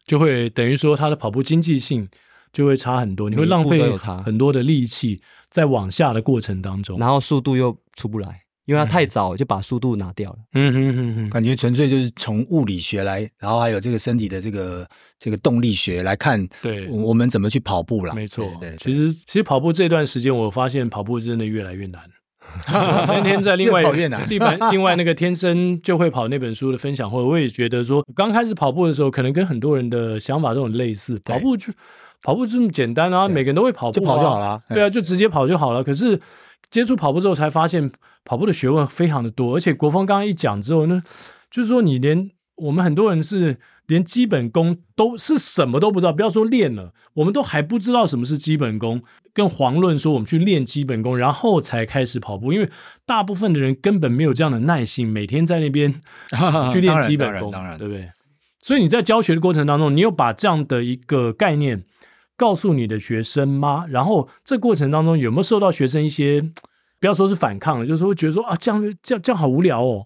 [0.05, 2.07] 就会等于说他的跑步经济性
[2.51, 3.79] 就会差很多，你会浪费
[4.23, 8.41] 很多的力气在往下的过程当中，然后速度又出不来。
[8.67, 14.85] 因为他太早就把速度拿掉了，嗯哼哼哼，感觉纯粹就是从物理学来，然后还有这个身体的这个
[15.17, 18.13] 这个动力学来看，对，我们怎么去跑步了？
[18.13, 22.03] 没错，对，其实其实跑步这段时间，我发现跑步真的越来越难。
[23.07, 23.81] 那天在另外
[24.27, 31.71] 另外另外那个天生就会跑那本书的分享会，我也觉得说，刚开始跑步的时候，可能跟很多人的想法都很类似，跑步就
[32.23, 35.83] 跑步这么简单啊，每个人都会跑步，就跑就好了，对啊，就直接跑就好了。
[35.83, 36.19] 可是。
[36.69, 37.89] 接触跑步之后，才发现
[38.25, 41.01] 跑步的学问非常的多，而且国风刚刚一讲之后呢，
[41.49, 49.01] 就是说你连我们很多人是连基本功都是什么都不知道，不要说练了，我们都还不知道什么是基本功，
[49.33, 52.69] 更遑论说我们去练基本功，然后才开始跑步，因为
[53.05, 55.91] 大部分的人根本没有这样的耐性，每天在那边
[56.71, 58.09] 去练基本功，当然，当然，当然，对不对？
[58.61, 61.83] 所以你在教学的过程当中，你有把这样的一个概念。
[62.39, 63.87] 告诉你的学生吗？
[63.89, 66.39] 然后这过程当中有没有受到学生一些，
[66.99, 70.05] 不要说是反抗了，就是说觉得说啊，这样这样这样好无聊哦。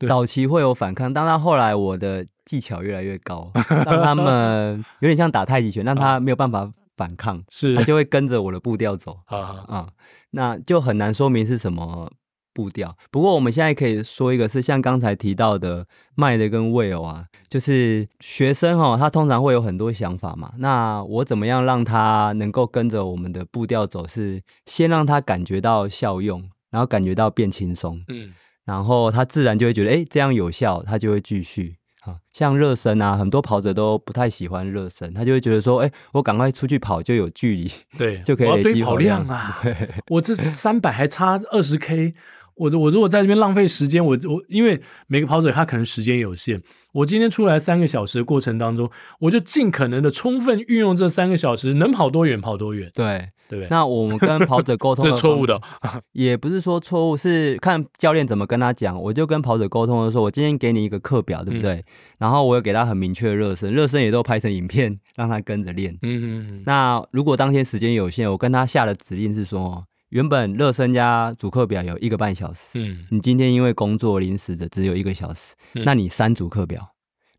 [0.00, 3.52] 对，早期会有反抗，当然后来我的技巧越来越高，
[3.86, 9.88] 让他们有点像打太极拳， 让他没有办法反抗，是他就会跟着我的步调走 啊啊，
[10.30, 12.10] 那就很难说明是什么。
[12.52, 12.96] 步调。
[13.12, 15.86] 不过我们现在可以说一个，是像刚才提到的
[16.16, 20.52] 麦的跟 Will 啊，就是学生哦，他通常会有很多想法嘛。
[20.58, 24.04] 那我怎么样让他能够跟着我们的步调走？
[24.04, 28.34] 是先让他感觉到效用，然后感觉到变轻松，嗯，
[28.70, 31.74] 然后他自然就会觉得，哎，这样有效，他就会继续。
[32.02, 39.60] 啊，像热身啊，很多跑者都不太喜欢热身，他就会觉得说，哎，我赶快出去跑就有距离，对， 就可以累积跑量啊。
[40.08, 42.14] 我这三百还差二十 K。
[42.54, 52.90] 我我如果在这边浪费时间，我我因为每个跑者他可能时间有限，我今天出来三个小时的过程当中，我就尽可能的充分运用这三个小时，能跑多远跑多远。
[52.94, 55.60] 对对，那我们跟跑者沟通 这是错误的，
[56.12, 58.96] 也不是说错误，是看教练怎么跟他讲。
[59.02, 61.74] 我就跟跑者沟通的时候，我今天给你一个课表，对不对？
[61.74, 61.84] 嗯、
[62.18, 65.92] 然后我有给他很明确的热身，热身也都拍成影片 让他跟着练。
[65.94, 66.62] 嗯嗯嗯。
[66.64, 69.82] 那如果当天时间有限，我跟他下的指令是说。
[70.10, 76.84] 原本热身加主课表有一个半小时，嗯，你今天因为工作临时的只有一个小时，嗯，那你删主课表，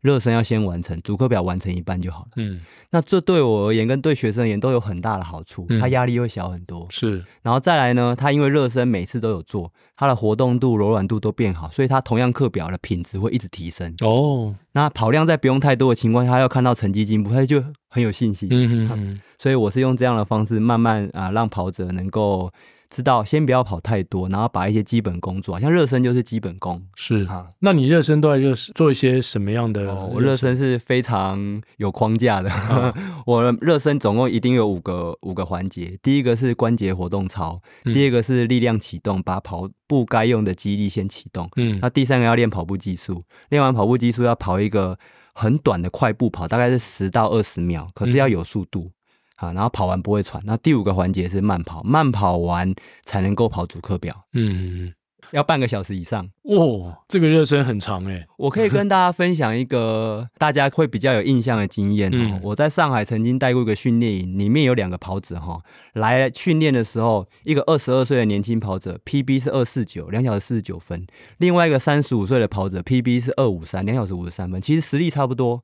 [0.02, 2.60] 热身要先完成，主课表完成一半就好了，嗯，
[2.90, 22.50] 那这对我而言跟对学生而言都有很大的好处，嗯，他压力会小很多，是，然后再来呢，他因为热身每次都有做，他的活动度、柔软度都变好，所以他同样课表的品质会一直提升，哦，那跑量在不用太多的情况下，他要看到成绩进步，他就很有信心，嗯嗯，所以我是用这样的方式慢慢啊，让跑者能够
[22.88, 26.82] 知道先不要跑太多，然后把一些基本功做，像热身就是基本功。
[26.94, 29.90] 是啊，那你热身都在热做一些什么样的？
[29.90, 32.50] 哦，我热身是非常有框架的。
[32.50, 32.94] 哦、
[33.26, 41.46] 我热身总共一定有五个五个环节，第一个是关节活动操，嗯、第二个是力量启动，把跑步该用的肌力先启动。
[41.56, 44.98] 嗯，那第三个要练跑步技术，练完跑步技术要跑一个。
[45.34, 48.90] 很短的快步跑，大概是十到二十秒，可是要有速度，
[49.36, 50.42] 啊、嗯，然后跑完不会喘。
[50.44, 54.24] 那第五个环节是慢跑，慢跑完才能够跑主课表。
[54.32, 54.92] 嗯，
[55.30, 56.28] 要半个小时以上。
[56.42, 58.26] 哦，这个热身很长哎。
[58.36, 62.10] 我可以跟大家分享一个 大家会比较有印象的经验。
[62.12, 65.60] 嗯，我在上海曾经带过一个训练营，里面有两个跑者哈，
[65.94, 71.00] 来训练的时候，一个二十二岁的年轻跑者，PB 是二四九，两小时四十九分；
[71.38, 74.60] 另外一个三十五岁的跑者，PB 是二五三，两小时五十三分。
[74.60, 75.62] 其实实力差不多。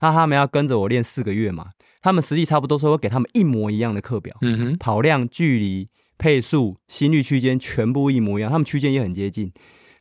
[0.00, 5.88] 那他们要跟着我练四个月嘛，他们实力差不多，所以我给他们一模一样的课表，嗯哼，跑量、距离、
[6.18, 9.52] 配速、心率区间全部一模一样，他们区间也很接近。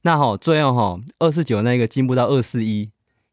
[0.02, 2.90] 那好，最后哈，二四九那个进步到二四一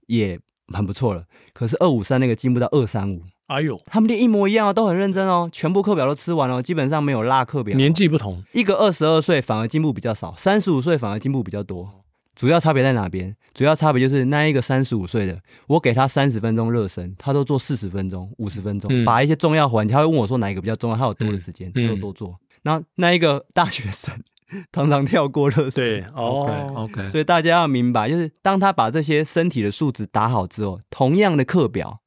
[0.06, 7.76] 也很不错了，可是二五三那个进步到二三五，哎呦，他们练一模一样哦，都很认真哦，全部课表都吃完了，基本上没有落课表。
[7.76, 12.04] 年纪不同，一个二十二岁反而进步比较少，三十五岁反而进步比较多。
[12.34, 13.36] 主要差别在哪边？
[13.52, 22.34] 主要差别就是那一个三十五岁的，我给他三十分钟热身，他都做四十分钟、五十分钟，嗯、把一些重要环节，他会问我说哪一个比较重要，他有多的时间，嗯、他都多做。
[22.64, 24.22] 那那一个大学生
[24.70, 27.10] 常常跳过热身，对，OK OK。
[27.10, 32.00] 所以大家要明白，就是当他把这些身体的素质打好之后，同样的课表。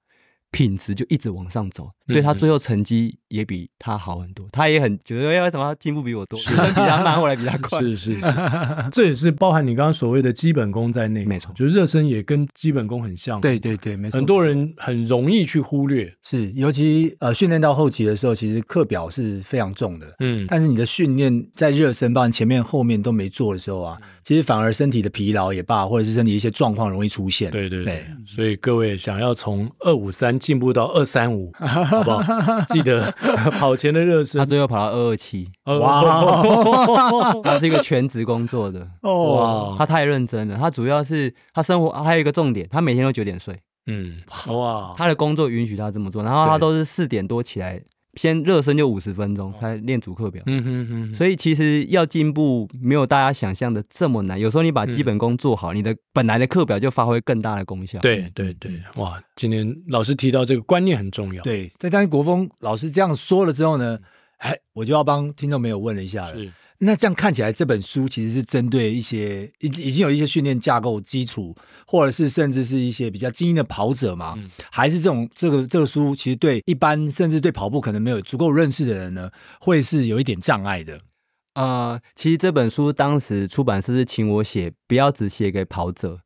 [0.50, 4.46] 品质就一直往上走，所以他最后成绩也比他好很多。
[4.46, 6.40] 嗯、他也很觉得，为什么他进步比我多？
[6.40, 7.82] 是比他慢，后来比他 快。
[7.82, 8.22] 是是是，
[8.92, 11.26] 这也是包含你刚刚所谓的基本功在内。
[11.26, 13.42] 没错，就是热身也跟基本功很像。
[13.42, 14.18] 对对对，没错。
[14.18, 20.08] 很多人很容易去忽略，是尤其呃训练到后期的时候，其实课表是非常重的。
[20.20, 27.52] 嗯，但是你的训练在热身，包含前面后面都没做的时候啊，其实反而身体的疲劳也罢，或者是身体一些状况容易出现。
[27.52, 30.38] 对对对，对所以各位想要从二五三。
[30.38, 31.52] 进步到二三五，
[31.98, 32.62] 好不好？
[32.70, 33.12] 记得
[33.60, 34.40] 跑前的热身。
[34.40, 36.42] 他最后跑到二二七，哇！
[37.44, 39.76] 他是一个全职工作的，哇！
[39.78, 40.58] 他太认真了。
[40.58, 43.58] 他主要是他生活还有一个重点，他每天都九点睡。
[43.90, 44.18] 嗯，
[44.50, 44.94] 哇！
[44.98, 47.82] 他的工作允许他这么做，然后他都是四点多起来。
[48.18, 54.40] 先热身就五十分钟才练主课表，嗯哼哼，所以其实要进步没有大家想象的这么难。
[54.40, 58.00] 有时候你把基本功做好，嗯、你的本来的课表就发挥更大的功效。
[58.00, 59.22] 对对对，哇！
[59.36, 61.44] 今天老师提到这个观念很重要。
[61.44, 63.98] 对，在当国峰老师这样说了之后呢，
[64.40, 66.34] 哎，我就要帮听众朋友问了一下了。
[66.34, 66.52] 是。
[66.80, 71.56] 那这样看起来，这本书其实是针对一些已已经有一些训练架构基础，
[71.88, 74.36] 或者是甚至是一些比较精英的跑者嘛？
[74.38, 81.02] 嗯、还是这种这个这个书其实对一般甚至对跑步可能没有足够认识的人呢，会是有一点障碍的？
[81.56, 86.20] 呃，其实这本书当时出版社是请我写，不要只写给跑者，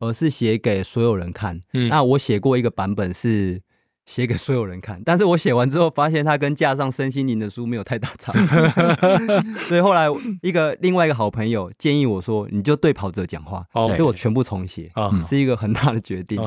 [0.00, 1.62] 而是写给所有人看。
[1.72, 3.62] 嗯，那我写过一个版本是。
[4.06, 8.42] 写给所有人看，但是我写完之后发现它跟架上身心灵的书没有太大差别，
[9.68, 10.06] 所以后来
[10.42, 14.92] 一个另外一个好朋友建议我说，你就对跑者讲话，所以我全部重写，
[15.28, 16.38] 是一个很大的决定。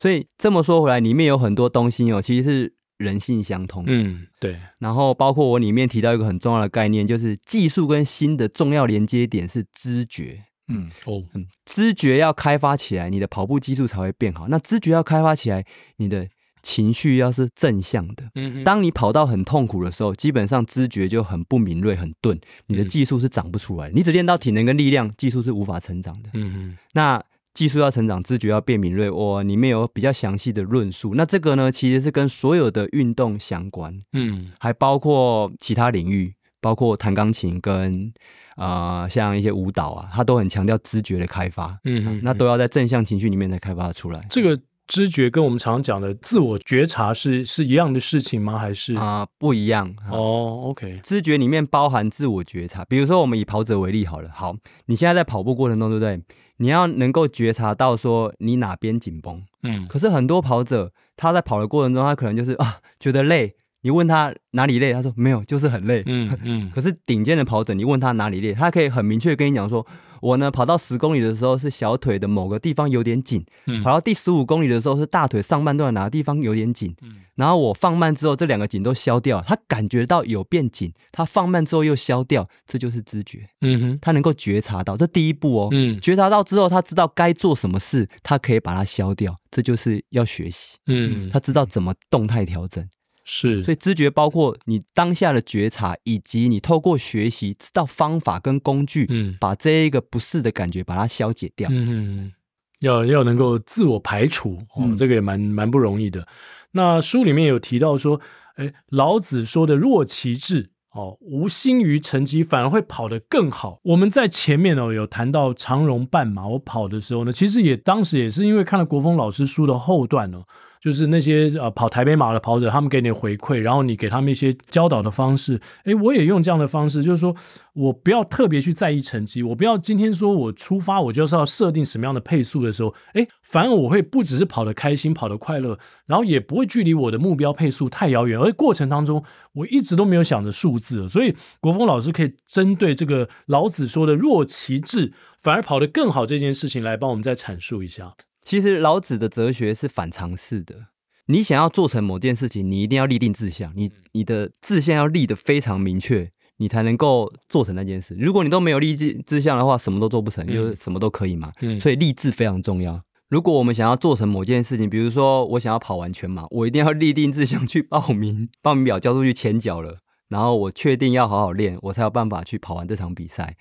[0.00, 3.84] 所以这么说回来，里面有很多东西哦，其实是人性相通。
[3.86, 4.56] 嗯，对。
[4.78, 10.44] 然后包括我里面提到一个很重要的概念，就是技术跟心的重要连接点是知觉。
[10.68, 14.46] 嗯，哦，嗯，知觉要开发起来，你的跑步技术才会变好。
[14.48, 16.26] 那知觉要开发起来，你的
[16.62, 18.24] 情绪要是正向的，
[18.64, 23.90] 当你跑到很痛苦的时候，基本上知觉就很不敏锐、很钝，你的技术是长不出来。
[23.92, 26.30] 你只练到体能跟力量，技术是无法成长的。
[26.34, 27.20] 嗯嗯，那
[27.52, 29.10] 技术要成长，知觉要变敏锐。
[29.10, 31.14] 我里面有比较详细的论述。
[31.16, 34.00] 那这个呢，其实是跟所有的运动相关。
[34.12, 38.12] 嗯，还包括其他领域，包括弹钢琴跟
[38.56, 41.76] 呃，像一些舞蹈啊，它都很强调知觉的开发。
[41.84, 44.20] 嗯，那都要在正向情绪里面才开发出来。
[44.30, 44.56] 这个。
[44.88, 48.58] 知觉跟我们常讲的自我觉察是是一样的事情吗？
[48.58, 49.94] 还是啊、呃、不一样？
[50.10, 52.84] 哦，OK，知觉里面包含自我觉察。
[52.84, 54.28] 比如说，我们以跑者为例好了。
[54.34, 54.54] 好，
[54.86, 56.20] 你现在在跑步过程中，对不对？
[56.58, 59.42] 你要能够觉察到说你哪边紧绷。
[59.62, 59.86] 嗯。
[59.88, 63.54] 可是很多跑者他在跑的过程中，他可能就是啊觉得累。
[63.82, 66.02] 你问他哪里累，他说没有，就是很累。
[66.06, 66.70] 嗯嗯。
[66.74, 69.86] 可是顶尖的跑者，你问他哪里累，他可以很明确跟你讲说。
[70.22, 92.88] 我呢，跑到十公里的时候是小腿的某个地方有点紧，嗯，跑到第十五公里的时候是大腿上半段哪个地方有点紧，嗯，然后我放慢之后，这两个紧都消掉，他感觉到有变紧，他放慢之后又消掉，这就是知觉，嗯哼，他能够觉察到，这第一步哦，嗯，觉察到之后，他知道该做什么事，他可以把它消掉，这就是要学习，嗯，他知道怎么动态调整。
[93.24, 101.68] 是，所以知觉包括你当下的觉察，以及你透过学习知道方法跟工具，嗯，把这一个不适的感觉把它消解掉。
[101.70, 102.32] 嗯，
[102.80, 106.26] 要要能够自我排除，哦，嗯，这个也蛮蛮不容易的。
[106.72, 108.20] 那书里面有提到说，
[108.56, 113.78] 诶，老子说的若其志，哦，无心于成绩，反而会跑得更好。
[113.84, 120.42] 我们在前面哦有谈到长荣半马，我跑的时候呢，其实也当时也是因为看了国峰老师书的后段哦。
[120.82, 127.36] 就是那些呃跑台北马的跑者，他们给你回馈，然后你给他们一些教导的方式，诶，我也用这样的方式，就是说
[127.72, 139.22] 我不要特别去在意成绩，我不要今天说我出发我就是要设定什么样的配速的时候，诶，反而我会不只是跑得开心，跑得快乐，然后也不会距离我的目标配速太遥远，而过程当中
[139.52, 148.14] 我一直都没有想着数字，所以国峰老师可以针对这个老子说的若其志，反而跑得更好这件事情来帮我们再阐述一下。
[148.44, 150.86] 其实老子的哲学是反常识的。
[151.26, 158.16] 你想要做成某件事情，你一定要立定志向，你你的志向要立得非常明确，你才能够做成那件事。
[158.18, 161.52] 如果你都没有立志志向的话，什么都做不成，嗯、就是什么都可以嘛。
[161.60, 163.00] 嗯、所以立志非常重要。
[163.28, 173.56] 如果我们想要做成某件事情，比如说我想要跑完全马，我一定要立定志向去报名，报名表交出去前脚了，然后我确定要好好练，我才有办法去跑完这场比赛。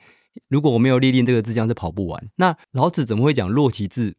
[0.49, 2.29] 如果我没有立定这个志向，是跑不完。
[2.37, 4.15] 那老子怎么会讲若其志？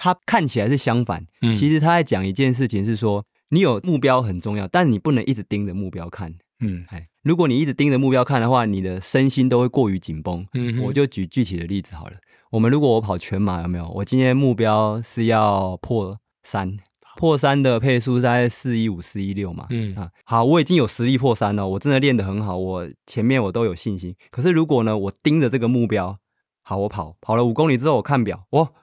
[0.00, 6.32] 他看起来是相反，其实他在讲一件事情，是说你有目标很重要，但你不能一直盯着目标看。
[6.60, 10.46] 嗯，哎如果你一直盯着目标看的话，你的身心都会过于紧绷。
[10.54, 12.12] 嗯，我就举具体的例子好了。
[12.50, 13.86] 我们如果我跑全马，有没有？
[13.88, 16.78] 我今天目标是要破三，
[17.16, 19.66] 破三的配速在四一五、四一六嘛。
[19.70, 24.14] 嗯啊，好，我已经有实力破三了，我真的练得很好，我前面我都有信心。
[24.30, 26.18] 可是如果呢，我盯着这个目标，
[26.62, 28.74] 好，我跑跑了五公里之后，我看表，我。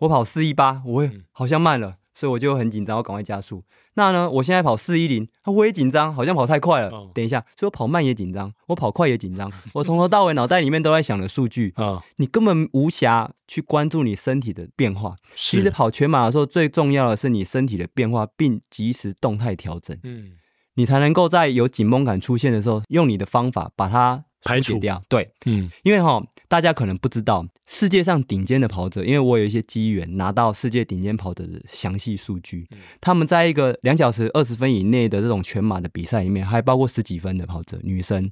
[0.00, 3.64] 我跑四一八，我会好像慢了，嗯、所以我就很紧张，我赶快加速。
[3.94, 6.90] 那呢，我现在跑四一零，我也紧张，好像跑太快了。
[6.90, 9.50] 哦、等一下，所以我跑慢也紧张，我跑快也紧张。
[9.72, 15.16] 我从头到尾脑袋里面都在想着数据啊，哦、你根本无暇去关注你身体的变化。
[15.34, 19.98] 是其实跑全马的时候，最重要的是你身体的变化，并及时动态调整。
[20.02, 20.32] 嗯，
[20.74, 24.25] 你才能够在有紧绷感出现的时候，用你的方法把它。
[24.46, 24.78] 排除。
[24.78, 38.30] 掉，对，嗯，因为哈，大家可能不知道，世界上顶尖的跑者，因为我有一些机缘拿到世界顶尖跑者的详细数据，嗯、他们在一个两小时二十分以内的这种全马的比赛里面，还包括十几分的跑者，女生，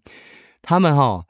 [0.63, 1.25] 他们哈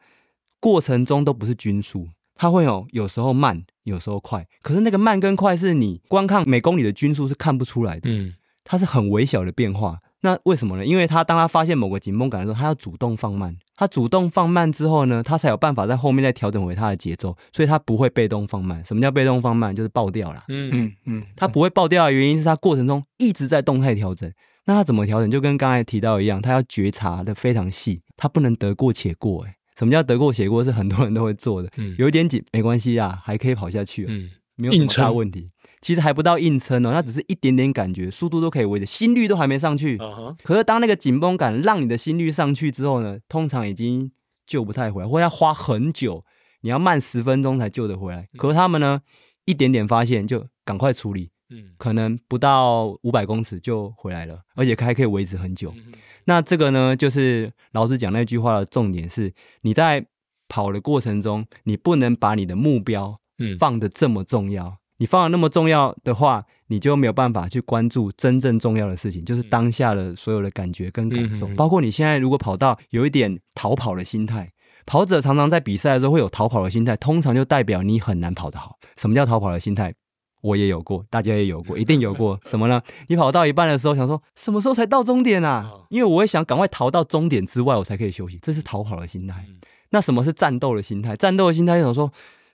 [0.61, 9.99] 过程中都不是均速，他会有有时候慢，有时候快，可是那个慢跟快是你光看每公里的均速是看不出来的，嗯，它是很微小的变化。
[10.25, 10.87] 那为什么呢？
[10.87, 13.55] 因为他当他发现某个紧绷感的时候，他要主动放慢。
[13.77, 18.83] 他主动放慢之后呢，他才有办法在后面再调整回他的节奏，所以他不会被动放慢。
[18.87, 19.77] 什么叫被动放慢？
[19.77, 20.43] 就是爆掉了。
[20.49, 24.33] 嗯嗯嗯，他不会爆掉的原因是他过程中一直在动态调整。
[24.64, 25.31] 那他怎么调整？
[25.31, 29.45] 就跟刚才提到一样，他要觉察的非常细，他不能得过且过。
[29.45, 30.64] 哎，什么叫得过且过？
[30.64, 31.68] 是很多人都会做的。
[31.77, 34.07] 嗯，有一点紧没关系啊，还可以跑下去。
[34.09, 35.51] 嗯，没有什么大问题。
[35.85, 39.99] 其实还不到硬撑哦，那只是一点点感觉，速度都可以维持，心率都还没上去。
[39.99, 40.37] Uh huh.
[40.43, 44.11] 可是当那个紧绷感让你的心率上去之后呢，通常已经
[44.47, 46.24] 救不太回来，或要花很久，
[46.62, 48.26] 你要慢十分钟才救得回来。
[48.39, 49.03] 可是他们呢，
[49.45, 51.30] 一点点发现就赶快处理，
[51.76, 55.74] 可能不到五百公尺就回来了，而且还可以维持很久。
[56.24, 60.07] 那这个呢，就是老师讲那句话的重点是，你在
[60.49, 63.20] 跑的过程中，你不能把你的目标
[63.61, 64.78] 放的这么重要。
[64.99, 71.49] 你放了那么重要的话，你就没有办法去关注真正重要的事情，就是当下的所有的感觉跟感受。
[71.49, 74.53] 嗯、包括你现在如果跑到有一点逃跑的心态，
[74.87, 78.79] 跑者常常在比赛的时候会有逃跑的心态，通常就代表你很难跑得好。
[78.97, 79.95] 什么叫逃跑的心态？
[80.43, 82.39] 我也有过，大家也有过， 一定有过。
[82.45, 82.83] 什么呢？
[83.09, 85.73] 你跑到一半的时候想说，什么时候才到终点啊？
[85.89, 88.39] 因为我也想赶快逃到终点之外，我才可以休息。
[88.43, 89.47] 这是逃跑的心态。
[89.91, 91.17] 那什么是战斗的心态？
[91.17, 92.13] 战斗的心态就想说，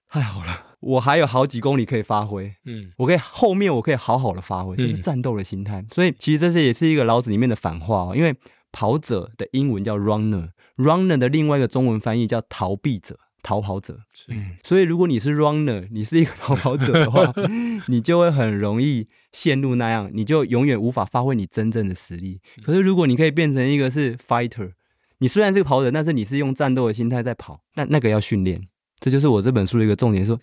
[0.08, 0.66] 太好了。
[0.80, 5.80] 我还有好几公里可以发挥，嗯，我可以后面我可以好好的发挥，这是战斗的心态。
[5.80, 8.34] 嗯、所以其实这是也是一个老子里面的反话哦，因为
[8.72, 14.00] 跑者的英文叫 runner，runner 的另外一个中文翻译叫逃避者、逃跑者。
[14.28, 17.30] 嗯，所以如果你是 runner，你是一个逃跑者的话，
[17.88, 22.40] 你就会很容易陷入那样，你就永远无法发挥你真正的实力。
[22.62, 24.72] 可是如果你可以变成一个是 fighter，
[25.18, 28.68] 你虽然是个跑者，但是你是用战斗的心态在跑，但那个要训练。
[29.00, 30.38] 这就是我这本书的一个重点，说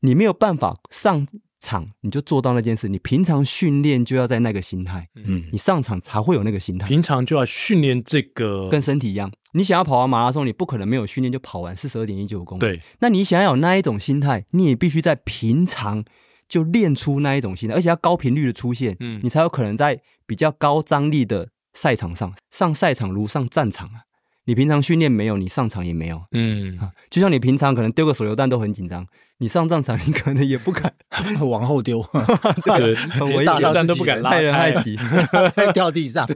[0.00, 1.26] 你没有办法上
[1.60, 2.88] 场，你就做到那件事。
[2.88, 6.86] 你平常训练就要在那个心态，嗯，你上场才会有那个心态。
[6.86, 9.30] 平常就要训练这个，跟身体一样。
[9.52, 12.60] 你想要跑完马拉松，你不可能没有训练就跑完四十二点一九公里。
[12.60, 16.04] 对，那你想要有那一种心态，你也必须在平常
[16.48, 24.04] 就练出那一种心态，而且要高频率的出现，嗯，你才有可能在比较高张力的赛场上上赛场如上战场啊。
[24.46, 26.20] 你平常训练没有，你上场也没有。
[26.32, 26.78] 嗯，
[27.10, 29.06] 就像你平常可能丢个手榴弹都很紧张，
[29.38, 30.92] 你上战场你可能也不敢
[31.40, 32.02] 往后丢，
[32.76, 34.98] 对，很危险，弹都不敢拉，太人害己，
[35.72, 36.26] 掉地上，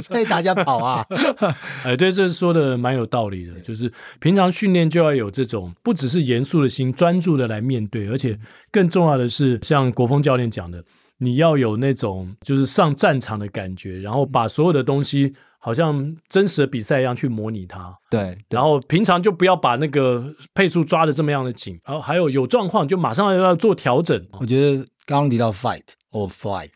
[0.00, 1.04] 所以大家跑啊。
[1.84, 8.38] 哎，对，这说的蛮有道理的，就是平常训练就要有这种不只是严肃的心，专注的来面对，而且
[8.70, 10.84] 更重要的是，像国峰教练讲的。
[11.18, 17.96] 你要有那种就是上战场的感觉，然后把所有的东西好像真实的比赛一样去模拟它。
[18.10, 24.26] 对，然后平常就不要把那个配速抓的这么样的紧，然后还有有状况就马上要做调整。
[24.32, 26.70] 我觉得刚刚提到 fight or flight。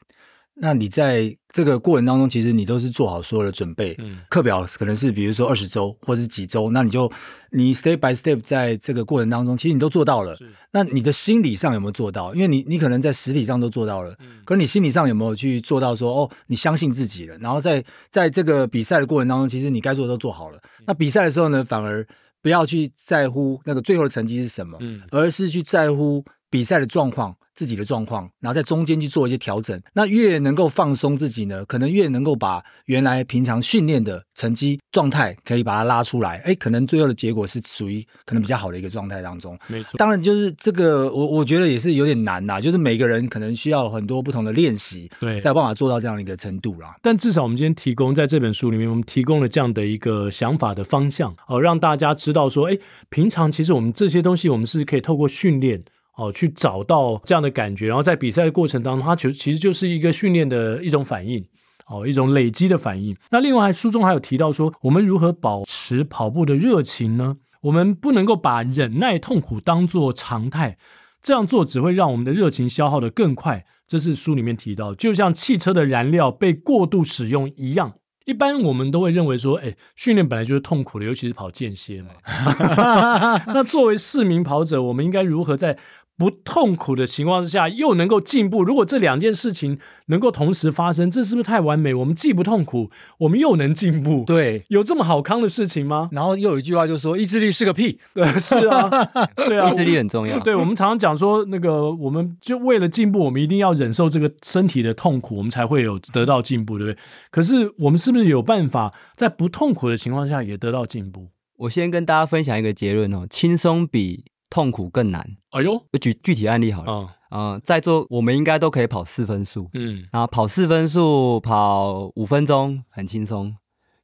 [0.60, 7.10] 那你在这个过程当中，其实你都是做好所有的准备，嗯，课表可能是比如说二十周或者是几周，那你就
[7.52, 10.36] 你 step by step 在这个过程当中，其实你都做到了。
[10.72, 12.34] 那你的心理上有没有做到？
[12.34, 17.38] 因为你你可能在实体上都做到了，嗯，可是你心理上有没有去做到说哦，你相信自己了？
[17.38, 20.60] 然后在在这个比赛的过程当中，其实你该做的都做好了。
[20.86, 22.06] 那比赛的时候呢，反而
[22.42, 27.34] 不要去在乎那个最后的成绩是什么，嗯，而是去在乎比赛的状况。
[27.58, 29.82] 自己的状况，然后在中间去做一些调整。
[29.92, 36.36] 那越能够放松自己呢，可能越能够把原来平常训练的成绩状态可以把它拉出来。
[36.44, 39.58] 哎，可能最后的结果是属于可能比较好的一个状态当中。
[39.66, 42.60] 没错，当然就是这个，我我觉得也是有点难呐。
[42.60, 46.94] 就是每个人可能需要很多不同的练习，对，才有办法做到这样的一个程度啦。
[47.02, 52.78] 但至少我们今天提供在这本书里面，我们提供了这样的一个想法的方向哦，让大家知道说，哎，
[53.08, 55.82] 平常其实我们这些东西，我们是可以透过训练。
[56.18, 61.42] 哦，去找到这样的感觉，然后在比赛的过程当中，它其实其实就是一个训练的一种反应，
[61.86, 63.16] 哦，一种累积的反应。
[63.30, 67.36] 那另外书中还有提到说，我们如何保持跑步的热情呢？
[67.62, 70.76] 我们不能够把忍耐痛苦当作常态，
[71.22, 73.64] 这样做只会让我们的热情消耗得更快。
[73.86, 77.94] 这是书里面提到，就像汽车的燃料被过度使用一样。
[78.26, 82.10] 一般我们都会认为说，哎，训练本来就是痛苦的，尤其是跑间歇嘛。
[83.48, 85.78] 那作为市民跑者，我们应该如何在
[86.18, 88.64] 不痛苦的情况之下，又能够进步。
[88.64, 91.94] 如果这两件事情能够同时发生，这是不是太完美？
[91.94, 94.24] 我们既不痛苦，我们又能进步。
[94.26, 96.08] 对，有这么好康的事情吗？
[96.10, 98.90] 然后又有一句话就说：“意志力是个屁。”对，是啊，
[99.46, 100.36] 对啊，意志力很重要。
[100.40, 106.98] 对，我们常常讲说，那个我们就为了进步，我们一定要忍受这个身体的痛苦，我们才会有得到进步，对不对？
[107.30, 111.28] 可是我们是不是有办法在不痛苦的情况下也得到进步？
[111.58, 115.36] 我先跟大家分享一个结论哦，轻松比痛苦更难。
[115.50, 117.14] 哎呦，我举具体案例好了。
[117.30, 119.68] 嗯、呃，在座我们应该都可以跑四分速。
[119.74, 123.54] 嗯，然后跑四分速跑五分钟很轻松，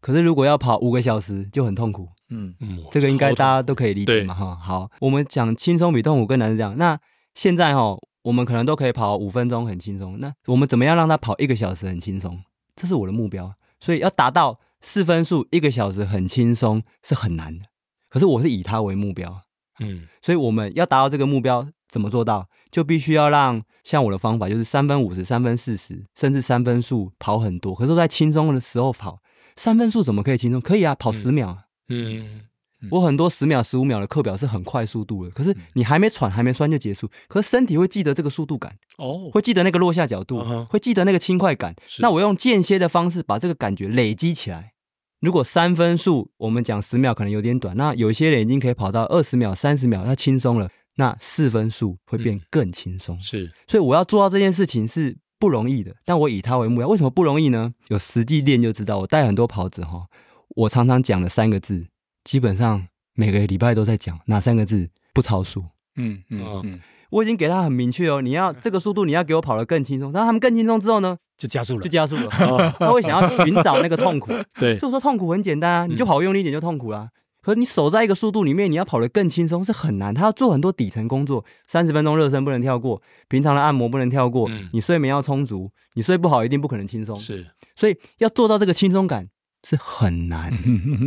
[0.00, 2.08] 可是如果要跑五个小时就很痛苦。
[2.30, 4.56] 嗯嗯，这个应该大家都可以理解嘛哈。
[4.56, 6.76] 好，我们讲轻松比痛苦更难是这样。
[6.76, 6.98] 那
[7.34, 10.18] 现在哈，我们可能都可以跑五分钟很轻松。
[10.18, 12.42] 那我们怎么样让他跑一个小时很轻松？
[12.74, 13.54] 这是我的目标。
[13.80, 17.66] 所以要达到四分数一个小时很轻松是很难的。
[18.10, 19.42] 可是我是以他为目标。
[19.80, 22.48] 嗯，所以我们要达到这个目标，怎么做到？
[22.70, 27.74] 就必须要让像我的方法，就是三分五十、三分四十，甚至三分数跑很多。
[27.74, 29.20] 可是都在轻松的时候跑，
[29.56, 30.60] 三分数怎么可以轻松？
[30.60, 31.56] 可以啊，跑十秒。
[31.88, 32.40] 嗯，嗯
[32.82, 35.30] 嗯，我很多十秒、十五秒的课表是很快速度的。
[35.30, 41.74] 可是你还没喘、还没酸就结束，可是身体会记得这个速度感哦，会记得那个落下角度，会记得那个轻快感。
[42.00, 44.73] 那我用间歇的方式把这个感觉累积起来。
[45.24, 50.68] 如果三分数，我们讲十秒可能有点短，那有些人已经可以跑到二十秒、三十秒，他轻松了。
[50.96, 53.16] 那四分数会变更轻松。
[53.16, 56.88] 嗯，是，所以我要做到这件事情是不容易的，但我以它为目标。
[56.88, 57.72] 为什么不容易呢？
[57.88, 58.98] 有实际练就知道。
[58.98, 60.06] 我带很多跑者哈，
[60.50, 61.86] 我常常讲的三个字，
[62.22, 64.90] 基本上每个礼拜都在讲哪三个字？
[65.14, 65.64] 不超速。
[65.96, 66.80] 嗯嗯嗯。
[67.10, 70.12] 我已经给他很明确哦，你要 这个速度，你要给我跑得更轻松。
[70.12, 72.26] 那他们更轻松之后呢，就加速了，就加速了。
[72.48, 74.32] 哦他会想要寻找那个痛苦。
[74.58, 77.08] 对，就是说痛苦很简单啊，你就跑用力一点就痛苦啦。
[77.42, 80.14] 可是你守在一个速度里面，你要跑得更轻松是很难。
[80.14, 87.14] 他要做很多底层工作，三十分钟热身不能跳过，平常的按摩不能跳过，你睡眠要充足，你睡不好一定不可能轻松。
[87.16, 89.28] 是，所以要做到这个轻松感。
[89.64, 90.52] 是很难，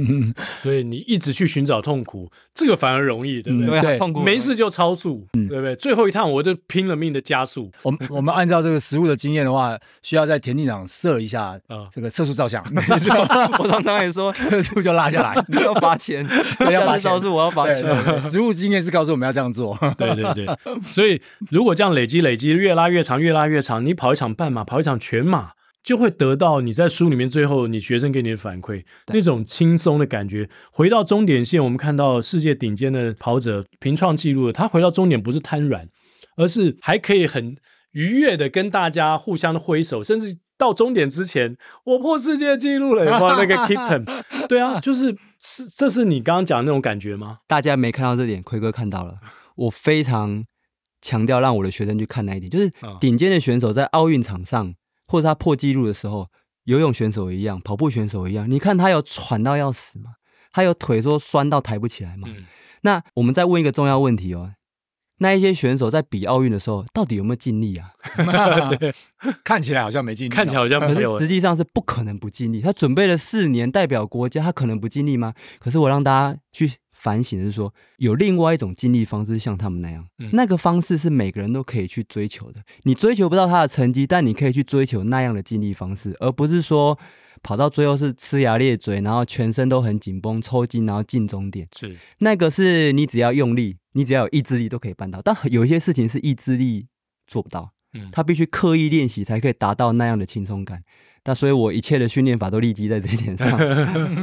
[0.62, 3.80] 所以你一直去寻找痛苦，这个反而容易，对不对？
[3.80, 5.76] 对，痛苦没事就超速，对不对？
[5.76, 7.72] 最后一趟我就拼了命的加速。
[7.84, 11.60] 我们我们按照这个实物的经验的话，需要在田径场设一下
[11.94, 12.64] 这个测速照相。
[13.60, 16.28] 我常常也说，测速就拉下来， 你要罚钱，
[16.72, 17.86] 要罚超速，我要罚钱。
[18.20, 19.78] 实物经验是告诉我们要这样做。
[19.98, 20.48] 对对对，
[20.84, 25.52] 所以如果这样累积累积，越拉越长，越拉越长，你跑一场半马，跑一场全马。
[25.84, 30.50] 就会得到你在书里面最后你学生给你的反馈，那种轻松的感觉。
[30.72, 35.88] 回到终点线，我们看到世界顶尖的跑者平创纪录的，他回到终点不是瘫软，
[36.36, 37.56] 而是还可以很
[37.92, 41.56] 愉悦的跟大家互相的挥手，甚至到终点之前，
[41.86, 44.24] 我破世界纪录了，有没有那个 Kiptum？
[44.50, 47.38] 对啊，就是是这是你刚刚讲的那种感觉吗？
[47.48, 49.16] 大家没看到这点，奎哥看到了。
[49.56, 50.44] 我非常
[51.02, 54.74] 强调让我的学生去看那一点，就是顶尖的选手在奥运场上。
[55.08, 56.30] 或者他破纪录的时候，
[56.66, 60.12] 游泳选手一样，跑步选手一样，你看他有喘到要死吗？
[60.52, 62.28] 他有腿说酸到抬不起来吗？
[62.32, 62.46] 嗯、
[62.82, 64.54] 那我们再问一个重要问题哦，
[65.20, 67.92] 那一些选手在比奥运的时候，到底有没有尽力啊？
[68.80, 68.94] 对，
[69.44, 72.62] 看起来好像没尽力，看起来好像没有，实际上是不可能不尽力。
[72.62, 75.34] 他准备了四年，代表国家，他可能不尽力吗？
[75.60, 76.72] 可是我让大家去
[77.08, 82.62] 反省的是说，有另外一种尽力方式，像他们那样，嗯、那个方式是每个人都可以去追求的。
[82.84, 87.00] 你追求不到他的成绩，但你可以去追求那样的尽力方式，而不是说。
[87.44, 91.68] 跑到最后是呲牙咧嘴，然后全身都很紧绷，抽筋，然后进终点。
[91.72, 95.22] 是那个是你只要用力，你只要有意志力都可以办到。
[95.22, 96.88] 但有一些事情是意志力
[97.28, 100.84] 做不到，嗯，他必须刻意练习才可以达到那样的轻松感。
[101.28, 103.50] 那所以，我一切的训练法都立基在这一点上。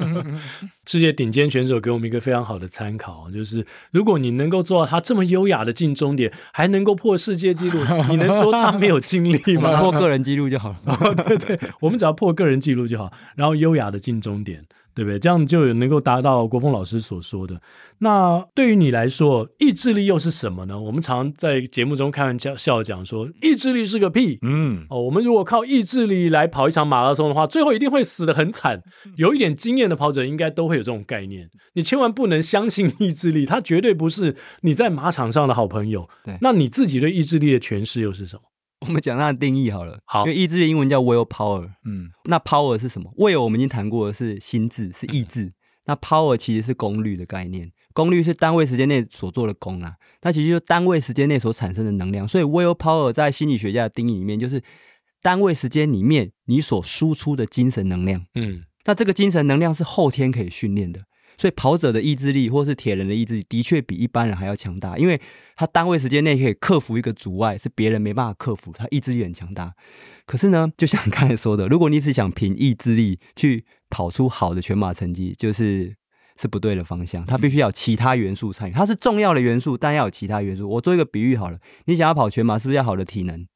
[0.87, 7.79] 世界顶尖选手给我们一个非常好的参考，就是如果你能够做到他这么优雅的进终点，还能够破世界纪录，
[8.09, 9.79] 你能说他没有尽力吗？
[9.83, 10.79] 破个人纪录就好了。
[10.87, 14.65] 哦，对对，我们只要破个人纪录就好，然后优雅的进终点。
[14.95, 15.19] 对不对？
[15.19, 17.61] 这样就能够达到国峰老师所说的。
[17.99, 20.79] 那对于你来说，意志力又是什么呢？
[20.81, 24.39] 我们常在节目中开玩笑讲说，意志力是个屁。
[24.43, 28.81] 嗯，哦，我们如果靠意志力来跑一场马拉松的话，最后一定会死得很惨。
[29.17, 31.49] 有一点经验的跑者应该都会有这种概念。
[31.75, 36.09] 你千万不能相信意志力，它绝对不是你在马场上的好朋友。
[36.25, 38.43] 对，那你自己对意志力的诠释又是什么？
[38.87, 45.53] 我们讲它的定义好了，好，因为意志力英文叫 will power，嗯，那 power 是什么？will 我们已经谈过的是心智，是意志，嗯、
[45.87, 54.63] 那 power 其实是功率的概念，功率是单位时间内所做的功啊，那其实就是单位时间内所产生的能量，所以 will power 在心理学家的定义里面就是
[55.23, 61.01] 单位时间里面你所输出的精神能量，嗯，那这个精神能量是后天可以训练的。
[61.37, 65.21] 所以跑者的意志力，或是铁人的意志力，的确比一般人还要强大，因为
[65.57, 69.75] 他单位时间内可以克服一个阻碍，是别人没办法克服，他意志力很强大。
[70.27, 75.95] 可是呢，就像你刚才说的，如果你只想凭意志力去跑出好的全马成绩，就是
[76.37, 77.25] 是不对的方向。
[77.27, 80.69] 它必须要有其他元素参与，它是重要的元素，但要有其他元素。
[80.69, 83.47] 我做一个比喻好了，你想要跑全马，是不是要好的体能？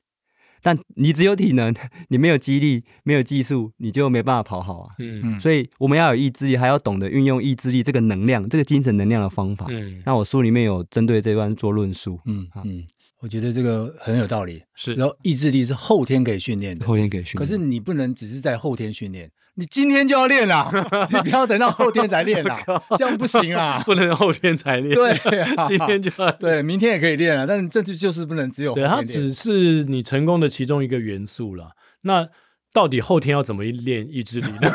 [0.63, 1.75] 但你只有体能，
[2.09, 4.91] 你没有肌力，没有技术，你就没办法跑好啊。
[4.99, 9.67] 嗯嗯，所以我们要有意志力，还要懂得运用意志力这个能量，这个精神能量的方法。
[9.69, 12.19] 嗯，那我书里面有针对这段做论述。
[12.27, 12.85] 嗯嗯，
[13.21, 14.63] 我觉得这个很有道理。
[14.75, 17.39] 是，然后意志力是后天可以训练的，后天可以训练。
[17.39, 19.31] 可是你不能只是在后天训练。
[19.55, 20.71] 你今天就要练了，
[21.11, 22.57] 你不要等到后天才练了，
[22.97, 23.83] 这样不行啊！
[23.85, 25.13] 不能后天才练，对，
[25.67, 27.45] 今天就要对，明天也可以练啊。
[27.45, 31.73] 但是这就就是不能只有，对，它只是你成功的其中一个元素了。
[32.03, 32.29] 那
[32.73, 34.71] 到底后天要怎么练意志力呢？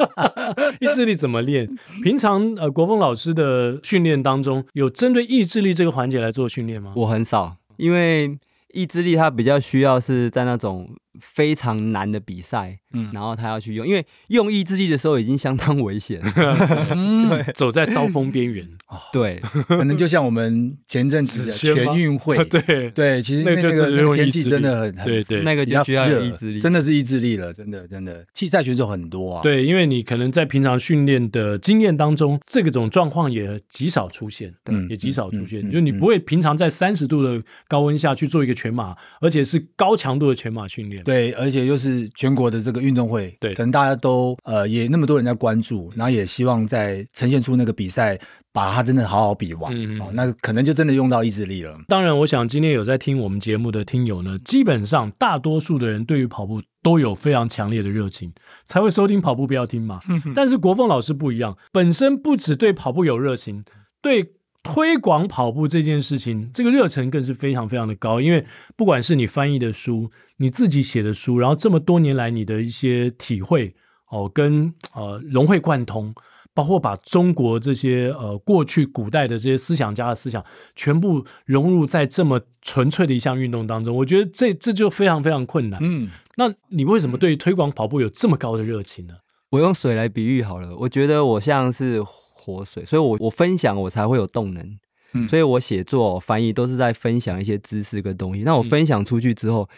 [0.80, 1.68] 意志力怎么练？
[2.02, 6.94] 平常呃，国峰老师的训练当中有针对意志力这个环节来做训练吗？
[6.96, 8.38] 我很少，因为
[8.72, 10.88] 意志力它比较需要是在那种。
[11.20, 18.68] 非常难的比赛，嗯，然后他要去用，因为用意志力的时候已经相当危险了， 走在刀锋边缘，
[19.12, 22.90] 对，可能就像我们前阵子的 全运会，对。
[22.90, 41.02] 对，其实那个天气真的很，对对，那个就需要意志力，真的是意志力了，真的真的，弃赛选手很多啊，对，因为你可能在平常训练的经验当中，这个种状况也极少出现，嗯，也极少出现，就你不会平常在三十度的高温下去做一个全马，而且是高强度的全马训练。
[41.06, 48.18] 对，而且又是全国的这个运动会，对，可能大家都呃也那么多人在关注，然后也希望在呈现出那个比赛，
[48.52, 51.78] 把它真的好好比完，嗯、哦，那可能就真的用到意志力了。
[51.86, 58.32] 当然，我想今天有在听我们节目的听友呢，基本上大多数的人对于跑步都有非常强烈的热情，
[58.64, 60.00] 才会收听跑步不要听嘛。
[60.34, 63.64] 但是国凤老师不一样，本身不只对跑步有热情，
[64.02, 64.32] 对。
[64.66, 68.20] 推广跑步这件事情，这个热忱更是非常非常的高。
[68.20, 68.44] 因为
[68.76, 73.74] 不管是你翻译的书，你自己写的书，然后这么多年来你的一些体会
[74.10, 76.14] 哦，跟呃融会贯通，
[76.52, 80.44] 包括把中国这些呃过去古代的这些思想家的思想
[80.74, 85.78] 全部融入在这么纯粹的一项运动当中，我觉得这这就非常非常困难。
[85.82, 89.14] 嗯，那你为什么对推广跑步有这么高的热情呢？
[89.50, 92.02] 我用水来比喻好了，我觉得我像是。
[92.46, 94.78] 活水，所以我我分享我才会有动能，
[95.12, 98.42] 嗯，所以我写作翻译都是在分享一些知识跟东西。
[98.42, 99.68] 那我分享出去之后，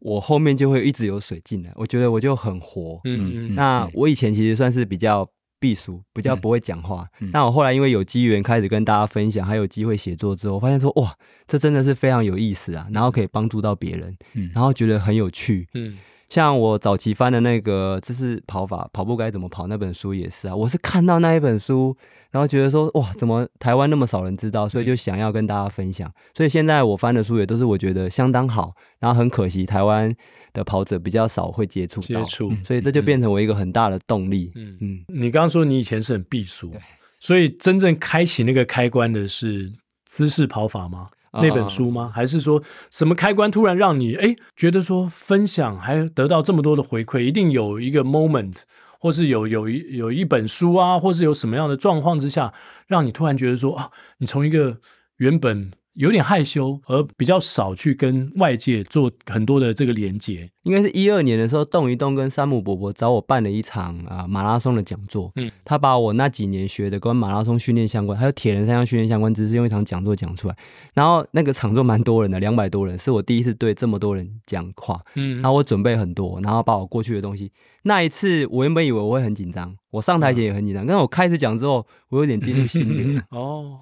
[0.00, 3.54] 我后面就会一直有水进来，我觉得我就很活，嗯嗯。
[3.54, 5.28] 那我以前其实算是比较
[5.60, 7.06] 避暑，比较不会讲话。
[7.32, 11.14] 那我后来因为有机缘开始跟大家分享，还有机会写作之后，发现说哇，
[11.46, 15.98] 这真的是非常有意思啊，然后可以帮助到别人，嗯，然后觉得很有趣，嗯。
[16.28, 20.56] 像我早期翻的那个，这是跑法，跑步该怎么跑那本书也是啊。
[20.56, 21.96] 我是看到那一本书，
[22.30, 26.10] 然后觉得说，哇，怎么台湾那么少人知道，所以就想要跟大家分享。
[26.34, 30.12] 所以现在我翻的书也都是我觉得相当好，然后很可惜台湾
[30.52, 34.50] 的跑者比较少会接触到，接触，所以这就变成我一个很大的动力。
[34.54, 36.72] 嗯嗯，你刚刚说你以前是很避俗，
[37.20, 39.72] 所以真正开启那个开关的是
[40.06, 41.08] 姿势跑法吗？
[41.40, 42.10] 那本书吗？
[42.14, 47.20] 还是说什么开关突然让你哎觉得说分享还得到这么多的回馈？
[47.20, 48.58] 一定有一个 moment，
[48.98, 52.52] 或是有有一有一本书啊，或是有什么样的状况之下，
[52.86, 54.78] 让你突然觉得说啊，你从一个
[55.18, 55.72] 原本。
[55.94, 60.50] 有点害羞，而比较少去跟外界做很多的这个连接。
[60.64, 65.30] 应该是一二年的时候，动一动跟山姆伯伯找我办了一场啊马拉松的讲座。
[65.36, 70.56] 嗯，他把我那几年学的跟马拉松训练相关，还有铁人三项训练相关知识，用一场讲座讲出来。
[70.94, 75.00] 然后那个场座蛮多人的，两百多人，是我第一次对这么多人讲话。
[75.14, 77.52] 嗯，然后我准备很多，然后把我过去的东西。
[77.84, 83.20] 那一次我原本以为我会很紧张，我上台前也很紧张，但是我开始讲之后，我有点进入心里。
[83.30, 83.78] 哦，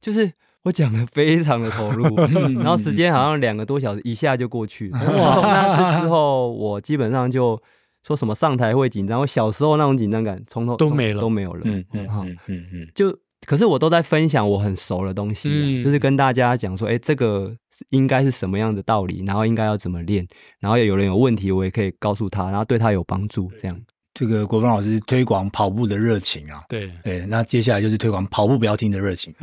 [0.00, 0.32] 就是。
[0.64, 2.16] 我讲的非常的投入，
[2.62, 4.98] 然后时间好像两个多小时一下就过去了。
[5.18, 5.40] 哇！
[5.42, 7.60] 那次之后，我基本上就
[8.06, 11.62] 说什么上台会紧张，我小时候那种紧张感从头都没了，都没有了。
[11.64, 12.88] 嗯嗯嗯嗯嗯。
[12.94, 17.52] 就可是我都在分享我很熟的东西，嗯、就是跟大家讲说，哎，这个
[17.90, 20.24] 应该是什么样的道理，然后应该要怎么练，
[20.60, 23.76] 然后有人有问题，我也可以告诉他，然后对他有帮助，这样。
[24.14, 29.34] 这个国峰老师推广跑步的热情啊，对对，那接下来就是推广跑步不要停的热情。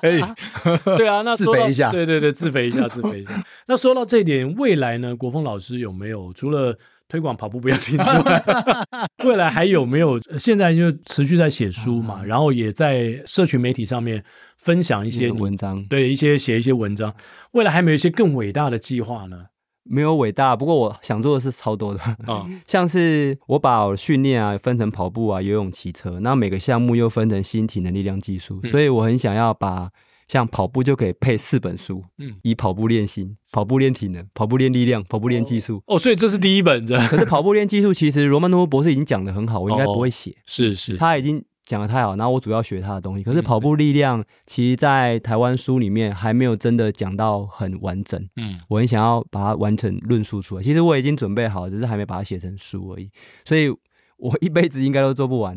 [0.00, 3.30] 对啊，那自肥一下，对对对，自肥一下，自肥一下。
[3.68, 6.78] 那说到这一点，未来呢，国峰老师有没有除了
[7.08, 8.42] 推广跑步不要停之外，
[9.24, 10.18] 未来还有没有？
[10.38, 14.24] 现在就持续在写书嘛，然后也在社群媒体上面
[14.56, 17.14] 分享一些文章，对一些写一些文章。
[17.50, 19.44] 未来还没有一些更伟大的计划呢？
[19.84, 29.90] 没有伟大，不过我想做的是超多的，哦、 像是我把我训练啊分成跑步啊、游泳、骑车，那每个项目又分成新体能、力量、技术，嗯、所以我很想要把
[30.28, 35.82] 像跑步就可以配四本书，嗯，以跑步练心、跑步练体能、跑步练力量、跑步练技术。
[35.86, 36.96] 哦，所以这是第一本的。
[37.08, 40.30] 可是跑步练技术，其实罗曼诺夫博士已经讲的很好，我应该不会写。
[40.30, 41.44] 哦、是是，他已经。
[41.64, 43.22] 讲的太好，然后我主要学他的东西。
[43.22, 48.20] 可是跑步力量，其实，在台湾书里面还没有真的讲到很完整。
[48.36, 50.62] 嗯，我很想要把它完成论述出来。
[50.62, 53.10] 其实我已经准备好，只是还没把它写成书而已。
[53.44, 53.68] 所以
[54.16, 55.56] 我一辈子应该都做不完，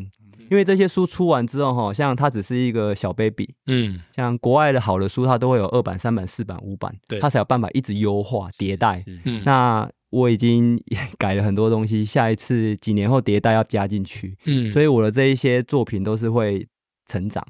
[0.50, 3.54] 因为这些书出完之后，哈，像它只是一个小 baby。
[3.66, 9.04] 嗯，像国外的好的书，它都会有二版、三版、四版、五版，对，它才有办法一直优化迭代。
[9.24, 9.90] 嗯，那。
[10.16, 10.80] 我已经
[11.18, 16.66] 改了很多东西，下一次几年后迭代要加进去，嗯，所以我的这一些作品都是会
[17.06, 17.46] 成长，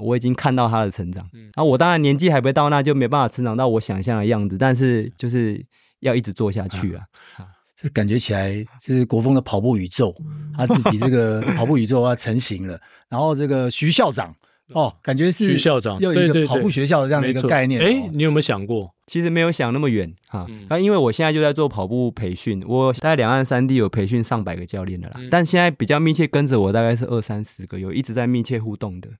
[0.00, 5.64] 我已经看到他的成长，嗯，然后我当然年纪还不到，那就没办法成长到我想象的样子，但是就是
[6.00, 7.04] 要一直做下去啊，
[7.36, 7.46] 啊，
[7.76, 10.14] 这感觉起来就是国风的跑步宇宙，
[10.56, 14.34] 他自己这个跑步宇宙要成型了，然后这个徐校长。
[14.72, 17.80] 哦，感觉是徐校长又一个跑步学校的这样的一个概念。
[17.80, 18.90] 哎，你有没有想过？
[19.06, 20.46] 其实没有想那么远哈。
[20.68, 25.16] 那、嗯、因为我现在就在做跑步培训，我在两岸三地有培训上百个教练的啦。
[25.18, 29.10] 嗯、但现在比较密切跟着我大概是二三十个，有一直在密切互动的。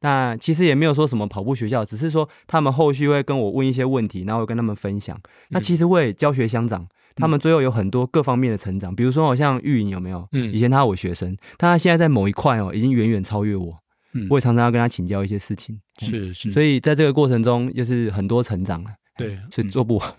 [0.00, 5.20] 那其实也没有说什么跑步学校，只是说他们后续会跟我问一些问题，然后会跟他们分享。
[5.50, 8.94] 那其实我也教学相长，他们最后有很多各方面的成长。
[8.94, 10.26] 比如说，好像玉莹有没有？
[10.32, 13.81] 嗯，以前他是我学生，但他现在在某一块哦，已经远远超越我。
[14.28, 20.14] 我也常常要跟他请教一些事情，是是，所以在这个过程中，就是很多成长了，对，是做不完。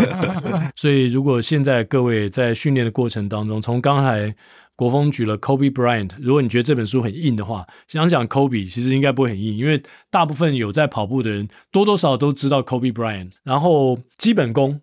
[0.76, 4.34] 所以如果现在各位在训练的过程当中，从刚才
[4.76, 14.80] 国峰举了 Kobe Bryant，如果你觉得这本书很硬的话，想讲 Kobe 其实应该不会很硬，因为大部分有在跑步的人多多少少都知道 Kobe Bryant，然后基本功。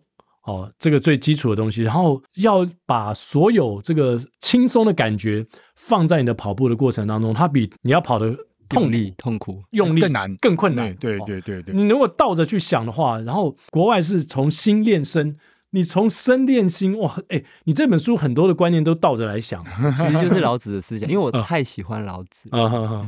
[0.49, 5.45] 哦，这个最基础的东西，然后要把所有这个轻松的感觉
[5.75, 8.35] 放在你的跑步的过程当中，它比你要跑的
[8.67, 10.93] 痛力、痛苦、用力更难、更困难。
[10.95, 15.37] 对对对对，你如果倒着去想的话，然后国外是从心练身。
[15.71, 19.63] 你从身练心哇，哎、欸，你这本书很多的观念都倒着来想，
[19.95, 21.07] 其实就是老子的思想。
[21.07, 22.49] 因为我太喜欢老子，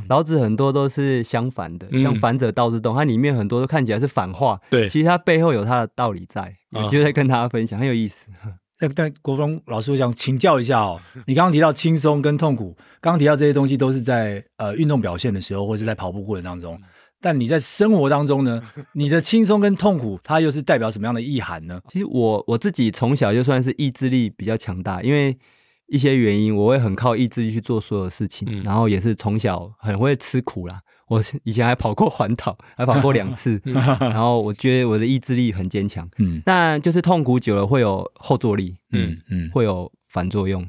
[0.08, 8.26] 老子很多都是相反的，像反者道之动，它里面很多都看起来是反话，对，其实它背后有它的道理在，我就在跟大家分享，很有意思。
[8.78, 16.80] 但但国峰老师，我想请教一下哦， 你刚刚提到轻松跟痛苦，刚刚提到这些东西都是在呃运动表现的时候，或是在跑步过程当中。
[17.20, 18.60] 但你在生活当中呢？
[18.94, 21.80] 你的轻松跟痛苦，它又是代表什么样的意涵呢？
[21.88, 25.38] 其实我我自己从小就算是意志力比较强大，因为
[25.86, 30.80] 一些原因，我会很靠意志力去做所有事情，嗯、然后也是从小很会吃苦啦。
[31.08, 33.60] 我以前还跑过环岛，还跑过两次，
[34.00, 36.08] 然后我觉得我的意志力很坚强。
[36.18, 40.66] 嗯，但就是痛苦久了会有后坐力，嗯嗯，会有反作用。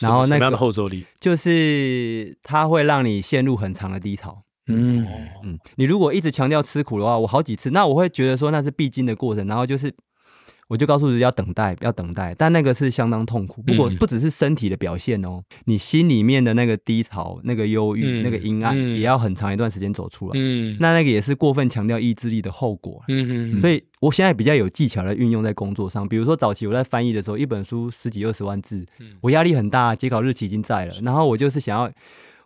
[0.00, 1.04] 然后那个什么样的后坐力？
[1.20, 4.42] 就是它会让你陷入很长的低潮。
[4.66, 5.06] 嗯
[5.44, 9.94] 嗯，你如果一直强调吃苦的话，我好几次，那我会觉得说那是必经的过程，然后就是
[10.68, 12.34] 我就告诉自己要等待，要等待。
[12.36, 13.62] 但那个是相当痛苦。
[13.62, 20.32] 不过不只是身体的表现哦，你心里面的那个低潮、那个忧郁、那个阴暗，也要很长一段时间走出来。
[20.34, 23.02] 嗯，那那个也是过分强调意志力的后果。
[23.08, 23.60] 嗯嗯。
[23.60, 28.84] 所以我现在比较有技巧的运用在工作上，比如说早期我在翻译的时候，一本书十几二十万字，
[29.20, 31.90] 我压力很大，截稿日期已经在了，然后我就是想要。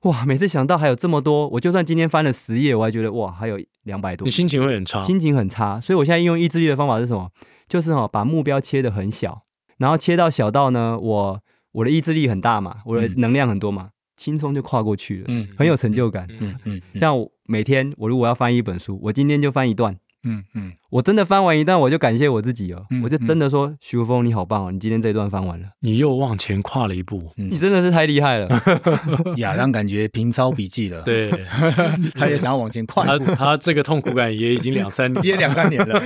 [0.02, 0.24] 哇！
[0.24, 4.24] 每次想到还有这么多，我就算今天翻了十页，我还觉得哇，还有两百多。
[4.24, 5.80] 你心情会很差，心情很差。
[5.80, 7.28] 所以我现在用意志力的方法是什么？
[7.68, 9.42] 就是哈，把目标切得很小，
[9.76, 11.40] 然后切到小到呢，我
[11.72, 16.80] 我的意志力很大嘛，我的能量很多嘛，轻松就跨过去了，嗯，很有成就感，嗯嗯。
[16.94, 19.96] 像我每天我如果要翻一本书，我今天就翻一段。
[20.24, 28.48] 嗯嗯，我真的翻完一段，我就感谢我自己哦，嗯、我就真的说，徐国峰你好棒哦，你今天这一段翻完了，你又往前跨了一步，嗯、你真的是太厉害了。
[29.38, 31.30] 亚当感觉平抄笔记了，对，
[32.14, 36.00] 他也想要往前跨一步，他他这个痛苦感也已经两 三年，也两三年了，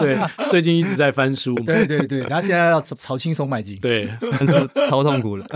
[0.00, 0.16] 对，
[0.48, 4.08] 最近一直在翻书，对对对，他现在要朝轻松迈进，对，
[4.88, 5.46] 超痛苦了。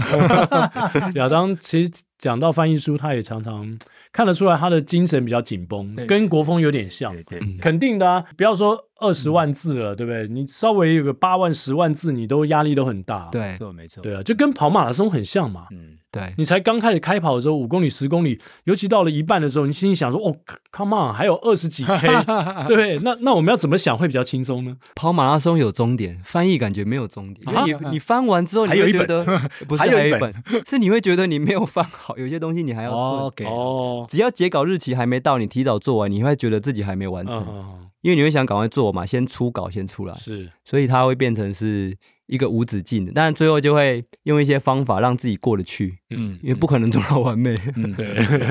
[1.15, 1.91] 亚当其实。
[2.17, 3.77] 讲到翻译书，他也常常
[4.15, 8.25] 看得出来他的精神比较紧绷，跟国风有点像，对对肯定的啊。
[8.37, 10.29] 不要说二十万字了，嗯、对不对？
[10.29, 13.29] 你稍微有个八万、十万字，你都压力都很大。
[13.33, 14.01] 对，没错，没错。
[14.05, 15.67] 对啊，就跟跑马拉松很像嘛。
[15.73, 15.99] 嗯。
[16.15, 20.37] 对，你才刚开始开跑的时候，五公里、十公里，尤其到了一半的时候，你心里想说：“哦
[20.71, 22.07] ，come on，还有二十几 K，
[22.69, 27.57] 对，那那我们要怎么想会比较轻松呢？”跑马拉松有终点，翻译感觉没有终点。
[27.57, 29.25] 啊、因为你你翻完之后，你会觉得
[29.67, 30.33] 不是还有一本，
[30.65, 33.27] 是你会觉得你没有翻好， 有些东西你还要做。
[33.27, 41.97] OK，哦，只要截稿日期还没到，你提早做完，你会觉得自己还没完成，哦、因为你会想赶快做嘛，先初稿先出来，是，所以它会变成是。
[42.27, 48.07] 一个无止境的，但最后就会用一些方法让自己过得去，嗯，因为不可能做到完美，嗯，对，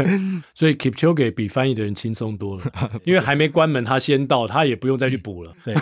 [0.54, 2.64] 所以 Kipchoge 比翻译的人轻松多了，
[3.04, 5.74] 因为还没关门，他先到，他也不用再去补了，对，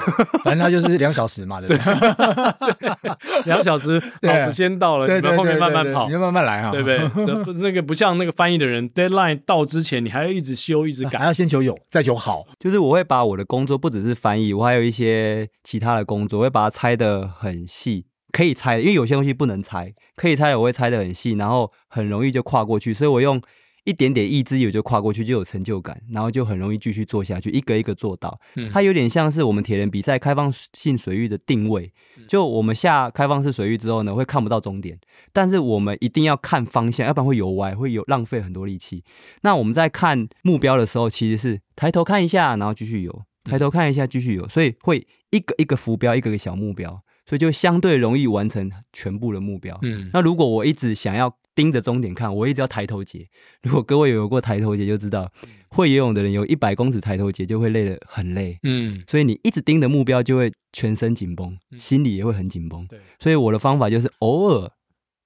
[0.43, 3.11] 反正他就是两小时嘛，对不对？
[3.45, 7.53] 两小时，老子先到了，你们后面慢慢跑，你们慢慢来啊，对不对？
[7.61, 17.90] 那个不像那个翻译的人，deadline 到之前，你还要一直修，一直改，还要先求有，再求好，就是我会把我的工作不只是翻译，我还有一些其他的工作，我会把它拆的很细。
[18.31, 23.41] 细可以猜，因为有些东西不能猜，可以猜的我会猜的很细，然后很容易就跨过去，所以我用
[23.83, 28.39] 一点点意志力就跨过去，就有成就感，然后就很容易继续做下去，一个一个做到。
[28.55, 31.91] 嗯、它有点像是我们铁人比赛开放性水域的定位，
[32.27, 34.99] 就我们下开放式水域之后呢，会看不到终点，
[35.33, 39.03] 但是我们一定要看方向，要不然会游歪，会有浪费很多力气。
[39.41, 47.01] 那我们在看目标的时候，其实是抬头看一下，然后继续游，抬头看一下，继续游，所以会一个一个浮标，一个一个小目标。
[47.25, 49.77] 所以就相对容易完成全部的目标。
[49.81, 53.27] 嗯，那如果我一直想要盯着终点看，我一直要抬头节。
[53.63, 55.31] 如果各位有游过抬头节，就知道
[55.69, 58.57] 会游泳的人有一百公尺抬头节就会累得很累。
[58.63, 62.85] 嗯，所以你一直盯着目标，就会全身紧绷，心里也会很紧绷。
[62.87, 64.71] 对，所以我的方法就是偶尔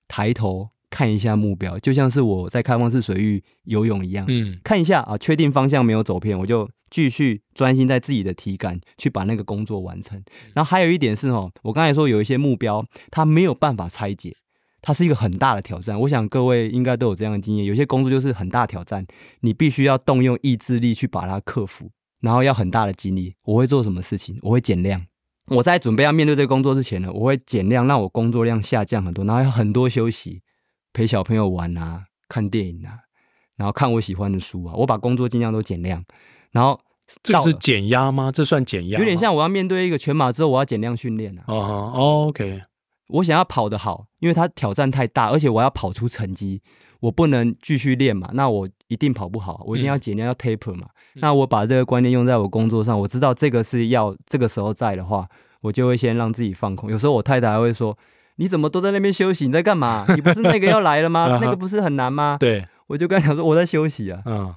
[0.07, 4.25] 抬头看一下目标，就像是我在开放式水域游泳一样。
[4.29, 6.69] 嗯，看一下啊，确定方向没有走偏，我就。
[6.87, 10.23] 继续专心在自己的体感，去把那个工作完成。
[10.53, 14.33] 然后还有一点是哦，我刚才说有一些目标，它没有办法拆解，
[14.81, 15.99] 它是一个很大的挑战。
[15.99, 19.05] 我想各位应该都有这样的经验，有些工作就是很大挑战，
[19.41, 21.89] 你必须要动用意志力去把它克服，
[22.21, 23.33] 然后要很大的精力。
[23.43, 24.37] 我会做什么事情？
[24.43, 25.03] 我会减量。
[25.47, 30.39] 我在准备要面对这个工作之前呢，我会减量，让我工作量下降很多，然后有很多休息，
[30.95, 32.99] 陪小朋友玩啊，看电影啊，
[33.57, 34.73] 然后看我喜欢的书啊。
[34.73, 36.01] 我把工作尽量都减量。
[36.51, 36.79] 然后
[37.21, 38.31] 这是减压吗？
[38.31, 38.97] 这算减压？
[38.97, 41.43] 有点像我要面对一个全马之后，我要减量训练啊。
[41.47, 42.61] 哦、uh huh.，OK，
[43.09, 46.61] 我想要跑得好，因为它挑战太大，而且我要跑出成绩，
[47.01, 48.29] 我不能继续练嘛。
[48.33, 50.87] 那我一定跑不好，我一定要减量，嗯、要 taper 嘛。
[51.15, 55.27] 那我把这个观念用在我工作上，我知道这个是要这个时候在的话，
[55.59, 56.89] 我就会先让自己放空。
[56.89, 57.97] 有时候我太太还会说
[58.37, 59.47] ：“你怎么都在那边休息？
[59.47, 60.05] 你在干嘛？
[60.15, 61.27] 你不是那个要来了吗？
[61.33, 61.39] uh.
[61.41, 64.53] 那个不是很难吗？”对，我就跟他讲说：“我在休息啊。”嗯。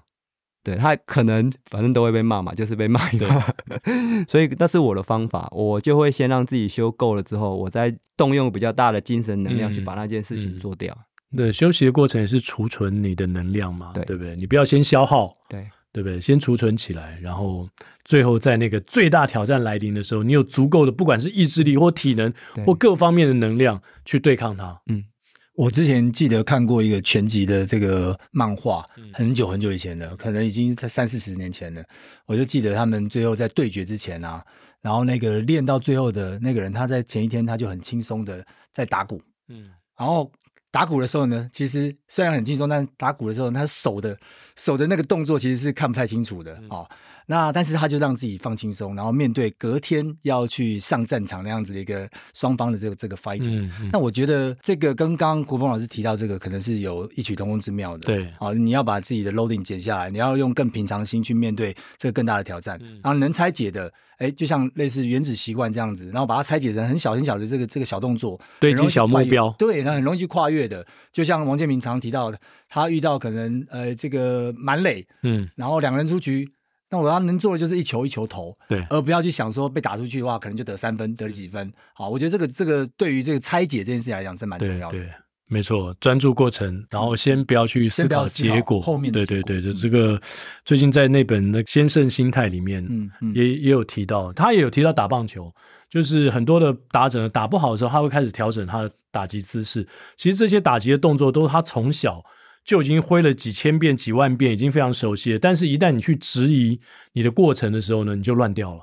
[0.64, 3.41] 对，他可能反正都会被骂嘛，就是被骂一骂。
[3.85, 10.93] 对 所以那是我的方法，我就会先让自己休够了之后，我再动用比较大的精神能量去把那件事情做掉。
[10.93, 14.37] 嗯嗯、对，休息的过程也是储存你的能量嘛，对，对不对？
[14.37, 16.20] 你不要先消耗，对，对不对？
[16.20, 17.68] 先储存起来，然后
[18.05, 22.32] 最后在那个最大挑战来临的时候，你有足够的不管是意志力或体能
[22.64, 24.80] 或各方面的能量去对抗它。
[24.86, 25.05] 嗯。
[25.55, 31.82] 我之前记得看过一个全集的这个漫画，很久很久以前的，可能已经在三四十年前了。
[32.26, 34.41] 我就记得他们最后在对决之前啊，
[34.80, 39.68] 然后那个练到最后的那个人，他在前一天他就很轻松的在打鼓，嗯，
[39.99, 40.30] 然后
[40.71, 44.19] 打鼓的时候呢，其实虽然很轻松，但打鼓的时候他手的
[44.57, 46.87] 手的那个动作其实是看不太清楚的啊。
[47.31, 53.43] 那但是他就让自己放轻松，然后面对隔天要去上战场那样子的一个双方的这个这个 fight。
[53.43, 53.91] 嗯嗯。
[53.93, 58.07] 那我觉得这个跟刚刚国峰老师提到这个可能是有异曲同工之妙的。
[58.07, 58.26] 对。
[58.39, 62.79] 啊，你要把自己的 loading 减下来，你要用更平常心去面对这个更大的挑战。
[62.81, 62.99] 嗯。
[63.05, 69.55] 然后能拆解的，哎，就像类似原子习惯这样子，然后把它拆解成很小很小的这个这个小动作，对，积小目标。
[69.59, 70.83] 对，那很容易去跨越的。
[71.12, 76.51] 就像王建民常提到的，他遇到可能呃这个满垒，嗯，然后两个人出局。
[76.91, 81.70] 那我要能做的就是一球一球投，对，而不要去想说被打出去的话，可能就得三分，得几分。
[81.93, 84.97] 好，我觉得这个这个对于这个拆解这件事来讲是蛮重要的。
[84.97, 85.12] 对，对，
[85.49, 88.80] 没错，专注过程，然后先不要去思考结果。
[88.80, 90.18] 后面的对对对，就这个
[90.64, 95.55] 最近在那本的《先胜心态》里面，嗯嗯，也也有提到，他也有提到打棒球，
[95.91, 99.86] 就是很多的打者打不好的时候，他会开始调整他的打击姿势。
[100.16, 102.24] 其实这些打击的动作都是他从小。
[102.69, 105.39] 就已经挥了几千遍、几万遍，已经非常熟悉了。
[105.39, 106.79] 但是，一旦你去质疑
[107.14, 108.83] 你的过程的时候呢，你就乱掉了。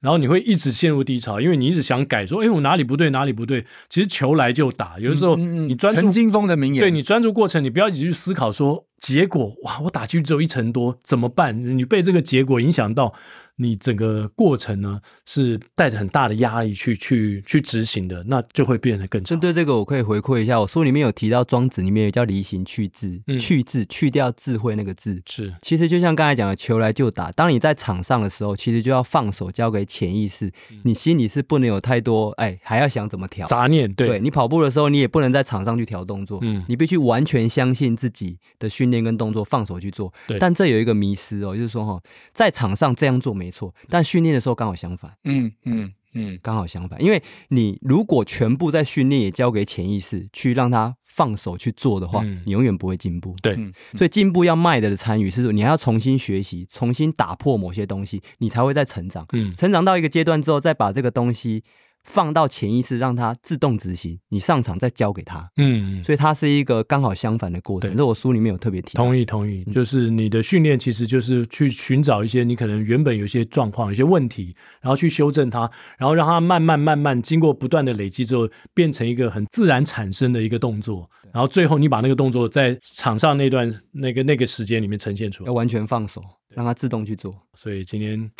[0.00, 4.96] 然后你会一直陷入低潮，因为你一直想改，说：“哎，我哪里不对，哪里不对。”其实球来就打。
[5.00, 9.54] 有的时候你专注，陈金峰的名言，对，你专注过程，你不要一直去思考说结果。
[9.62, 11.76] 哇，我打进去只有一成多，怎么办？
[11.76, 13.14] 你被这个结果影响到。
[13.58, 19.24] 你整个过程呢，是带着很大的压力去去去执行的，那就会变得更。
[19.24, 25.22] 针对这个，我可以回馈一下，我书里面有提到《庄子》里面有叫“离形去智”，嗯、去智去掉智慧那个智。
[25.24, 27.32] 是，其实就像刚才讲的，球来就打。
[27.32, 33.90] 当你在场上的时候，其实就要放手交给潜意识，嗯、你心里是不能有太多哎，还要想怎么调杂念。
[33.94, 40.12] 对，对你跑步的时候，你也不能在场上去调动作，嗯，你必须完全相信自己的训练跟动作，放手去做。
[40.26, 42.00] 对，但这有一个迷失哦，就是说哈，
[42.32, 47.02] 在场上这样做没错，但训练的时候刚好相反，嗯嗯嗯，刚好相反。
[47.02, 53.36] 因为你如果全部在训练也交给潜意识去让他放手去做的话，嗯、你永远不会进步。
[53.42, 53.54] 对，
[53.94, 59.26] 所以进步要迈的参与是说，你还要重新学习，重新打破某些东西，你才会再成长。
[59.32, 61.64] 嗯，成长到一个阶段之后，再把这个东西。
[62.06, 64.18] 放到潜意识，让它自动执行。
[64.28, 67.94] 你上场再交给他，嗯，所以它是一个刚好相反的过程。
[67.94, 68.94] 这我书里面有特别提。
[68.96, 81.10] 同意，同意，就是你的训练其实就是去寻找一些你可能原本有一些状况、有些问题，然后去修正它，然后让它慢慢、慢慢经过不断的累积之后，变成一个很自然产生的一个动作。
[81.32, 87.34] 然后最后你把那个动作在场上那段那个那个时间里面呈现出来，要完全放手，让它自动去做。
[87.54, 88.30] 所以今天。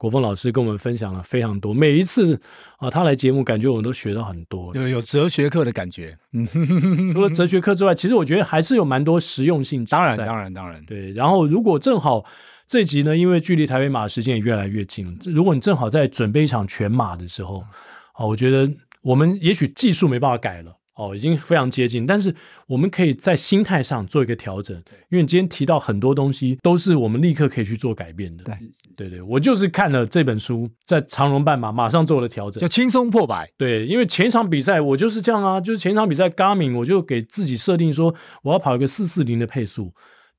[0.00, 2.40] 国峰老师跟我们分享了非常多，每一次
[2.78, 6.16] 啊，他来节目，感觉我们都学到很多，有有哲学课的感觉。
[6.32, 6.48] 嗯，
[7.12, 9.84] 除了哲学课之外，其实我觉得还是有蛮多实用性。
[9.84, 11.12] 当然，当然，当然，对。
[11.12, 12.24] 然后，如果正好
[12.66, 17.62] 这一集呢，因为距离台北马的时间也越来越近了，如果你正好在准备一场全马的时候，
[18.14, 18.72] 啊，我觉得
[19.02, 20.74] 我们也许技术没办法改了。
[21.00, 22.34] 哦，已经非常接近，但是
[22.66, 24.76] 我们可以在心态上做一个调整，
[25.08, 28.44] 因为你今天提到很多东西，都是我们立刻可以去做改变的。
[28.44, 28.54] 对，
[28.96, 33.50] 对对，我就是看了这本书，在长荣半马马上做了调整，就轻松破百。
[33.56, 39.90] 对，因为前一场比赛我就是这样啊，就是前一场比赛 Garmin 我就给自己设定说，我要跑一个四四零的配速。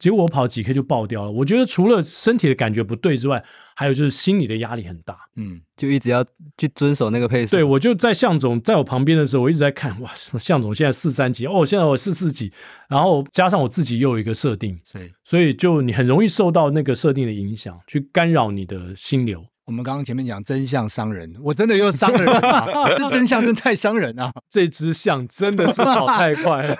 [0.02, 1.32] 结果我跑几 K 就爆掉了。
[1.32, 3.44] 我觉得除了身体的感觉不对之外，
[3.76, 5.16] 还有就是心理的压力很大。
[5.36, 6.26] 嗯，就一直要
[6.58, 7.52] 去遵守那个配速。
[7.52, 12.52] 对，我就在向总在我旁边的时候，我一直在看，哇，什么向总现在四三级，哦，现在我四四级，
[12.90, 19.46] 然后加上我自己又有一个设定，对，所以就你很容易受到那个设定的影响，去干扰你的心流。
[19.72, 22.66] 我们刚刚前面讲真相伤人，我真的又伤人啊！
[23.00, 24.30] 这真相真太伤人啊！
[24.50, 26.76] 这只象真的是跑太快了。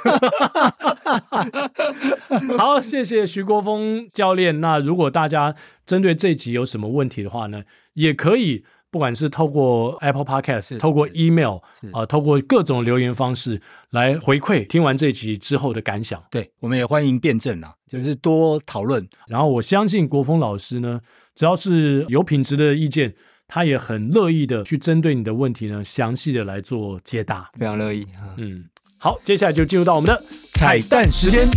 [2.60, 4.60] 好，谢谢徐国峰教练。
[4.60, 7.64] 那如果大家针对这集有什么问题的话呢，
[7.94, 11.60] 也可以不管是透过 Apple Podcast，透过 email
[11.94, 13.62] 啊、呃，透过各种留言方式
[13.92, 16.22] 来回馈听完这集之后的感想。
[16.30, 19.08] 对，我们也欢迎辩证啊，就是多讨论。
[19.30, 21.00] 然后我相信国峰老师呢。
[21.36, 23.14] 只要是有品质的意见，
[23.48, 28.06] 他也很乐意的去针对你的问题呢，详细的来做解答，非常乐意。
[28.38, 28.64] 嗯，
[28.98, 30.24] 好，接下来就进入到我们的
[30.54, 31.48] 彩蛋时间。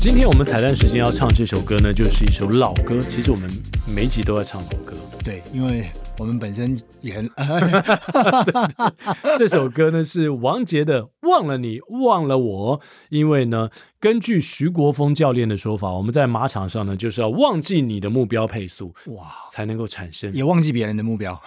[0.00, 2.98] 今天我们彩蛋时间要唱这首歌呢，就是一首老歌。
[2.98, 3.46] 其实我们
[3.94, 7.30] 每一集都在唱老歌，对，因为我们本身也很
[9.36, 12.80] 这首歌呢是王杰的《忘了你，忘了我》。
[13.10, 13.68] 因为呢，
[14.00, 21.38] 根据徐国峰教练的说法，我们在马场上呢就是要忘记你的目标配速，哇，才能够产生，也忘记别人的目标，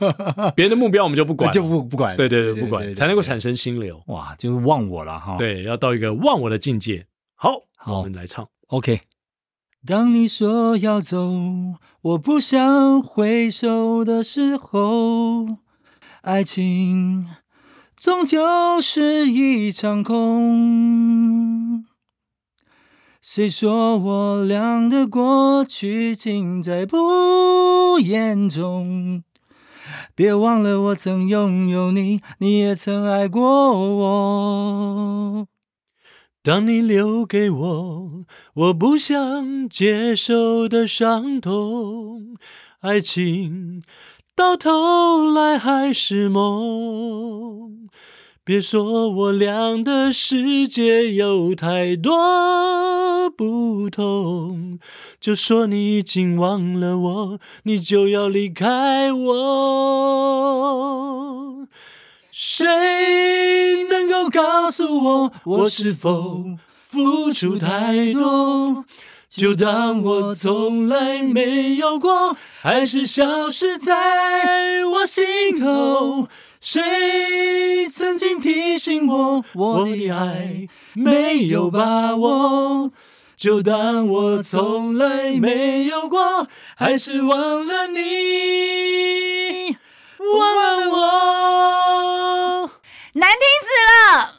[0.54, 7.06] 别人的目标我们就不管，就不不管，对对对，不管，才能够产生心流，哇，就是忘我了哈，对，要到一个忘我的境界。
[7.34, 8.48] 好，好，我们来唱。
[8.68, 9.00] OK。
[9.84, 11.32] 当你说要走，
[12.00, 15.58] 我不想回首的时候，
[16.20, 17.26] 爱情
[17.96, 21.84] 终究是一场空。
[23.20, 29.24] 谁说我俩的过去尽在不言中？
[30.14, 33.40] 别忘了我曾拥有你，你也曾爱过
[33.72, 35.48] 我。
[36.44, 38.24] 当你留给我
[38.54, 42.36] 我不想接受的伤痛，
[42.80, 43.80] 爱情
[44.34, 47.88] 到头来还是梦。
[48.42, 54.80] 别说我俩的世界有太多不同，
[55.20, 59.32] 就说你已经忘了我，你就要离开我。
[62.34, 66.46] 谁能够告诉我，我是否
[66.86, 68.86] 付出太多？
[69.28, 76.26] 就当我从来没有过，还是消失在我心头。
[76.58, 82.90] 谁曾经提醒我，我的爱没有把握？
[83.36, 89.76] 就当我从来没有过，还是忘了你，
[90.38, 92.70] 忘了我。
[93.14, 93.66] 难听死
[94.16, 94.34] 了，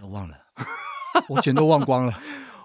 [0.00, 0.36] 都忘了，
[1.28, 2.14] 我全都忘光了。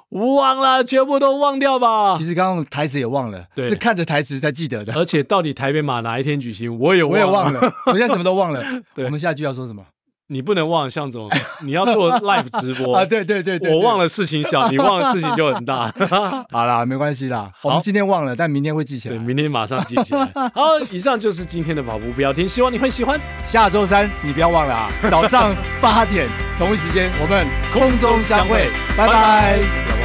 [0.10, 2.16] 忘了，全部都忘掉吧。
[2.18, 4.94] 其实刚刚台词也忘了，对，是看着台词才记得的。
[4.94, 8.64] 而且到底台北马哪一天举行，我也我也忘了，我现在什么都忘了。
[8.96, 9.84] 对，我们下一句要说什么？
[10.30, 11.30] 你不能忘，向总，
[11.64, 13.06] 你要做 live 直播啊！
[13.06, 15.92] 对对对对，我忘了事情小， 你忘了事情就很大。
[16.52, 19.16] 好啦，没关系啦，我们今天忘了，但明天会记起来。
[19.16, 20.30] 对，明天马上记起来。
[20.54, 23.20] 好，以上就是今天的跑步不要停，希望你会喜欢。
[23.46, 29.97] 下周三你不要忘了啊，早上八点同一时间我们空中相会，拜拜。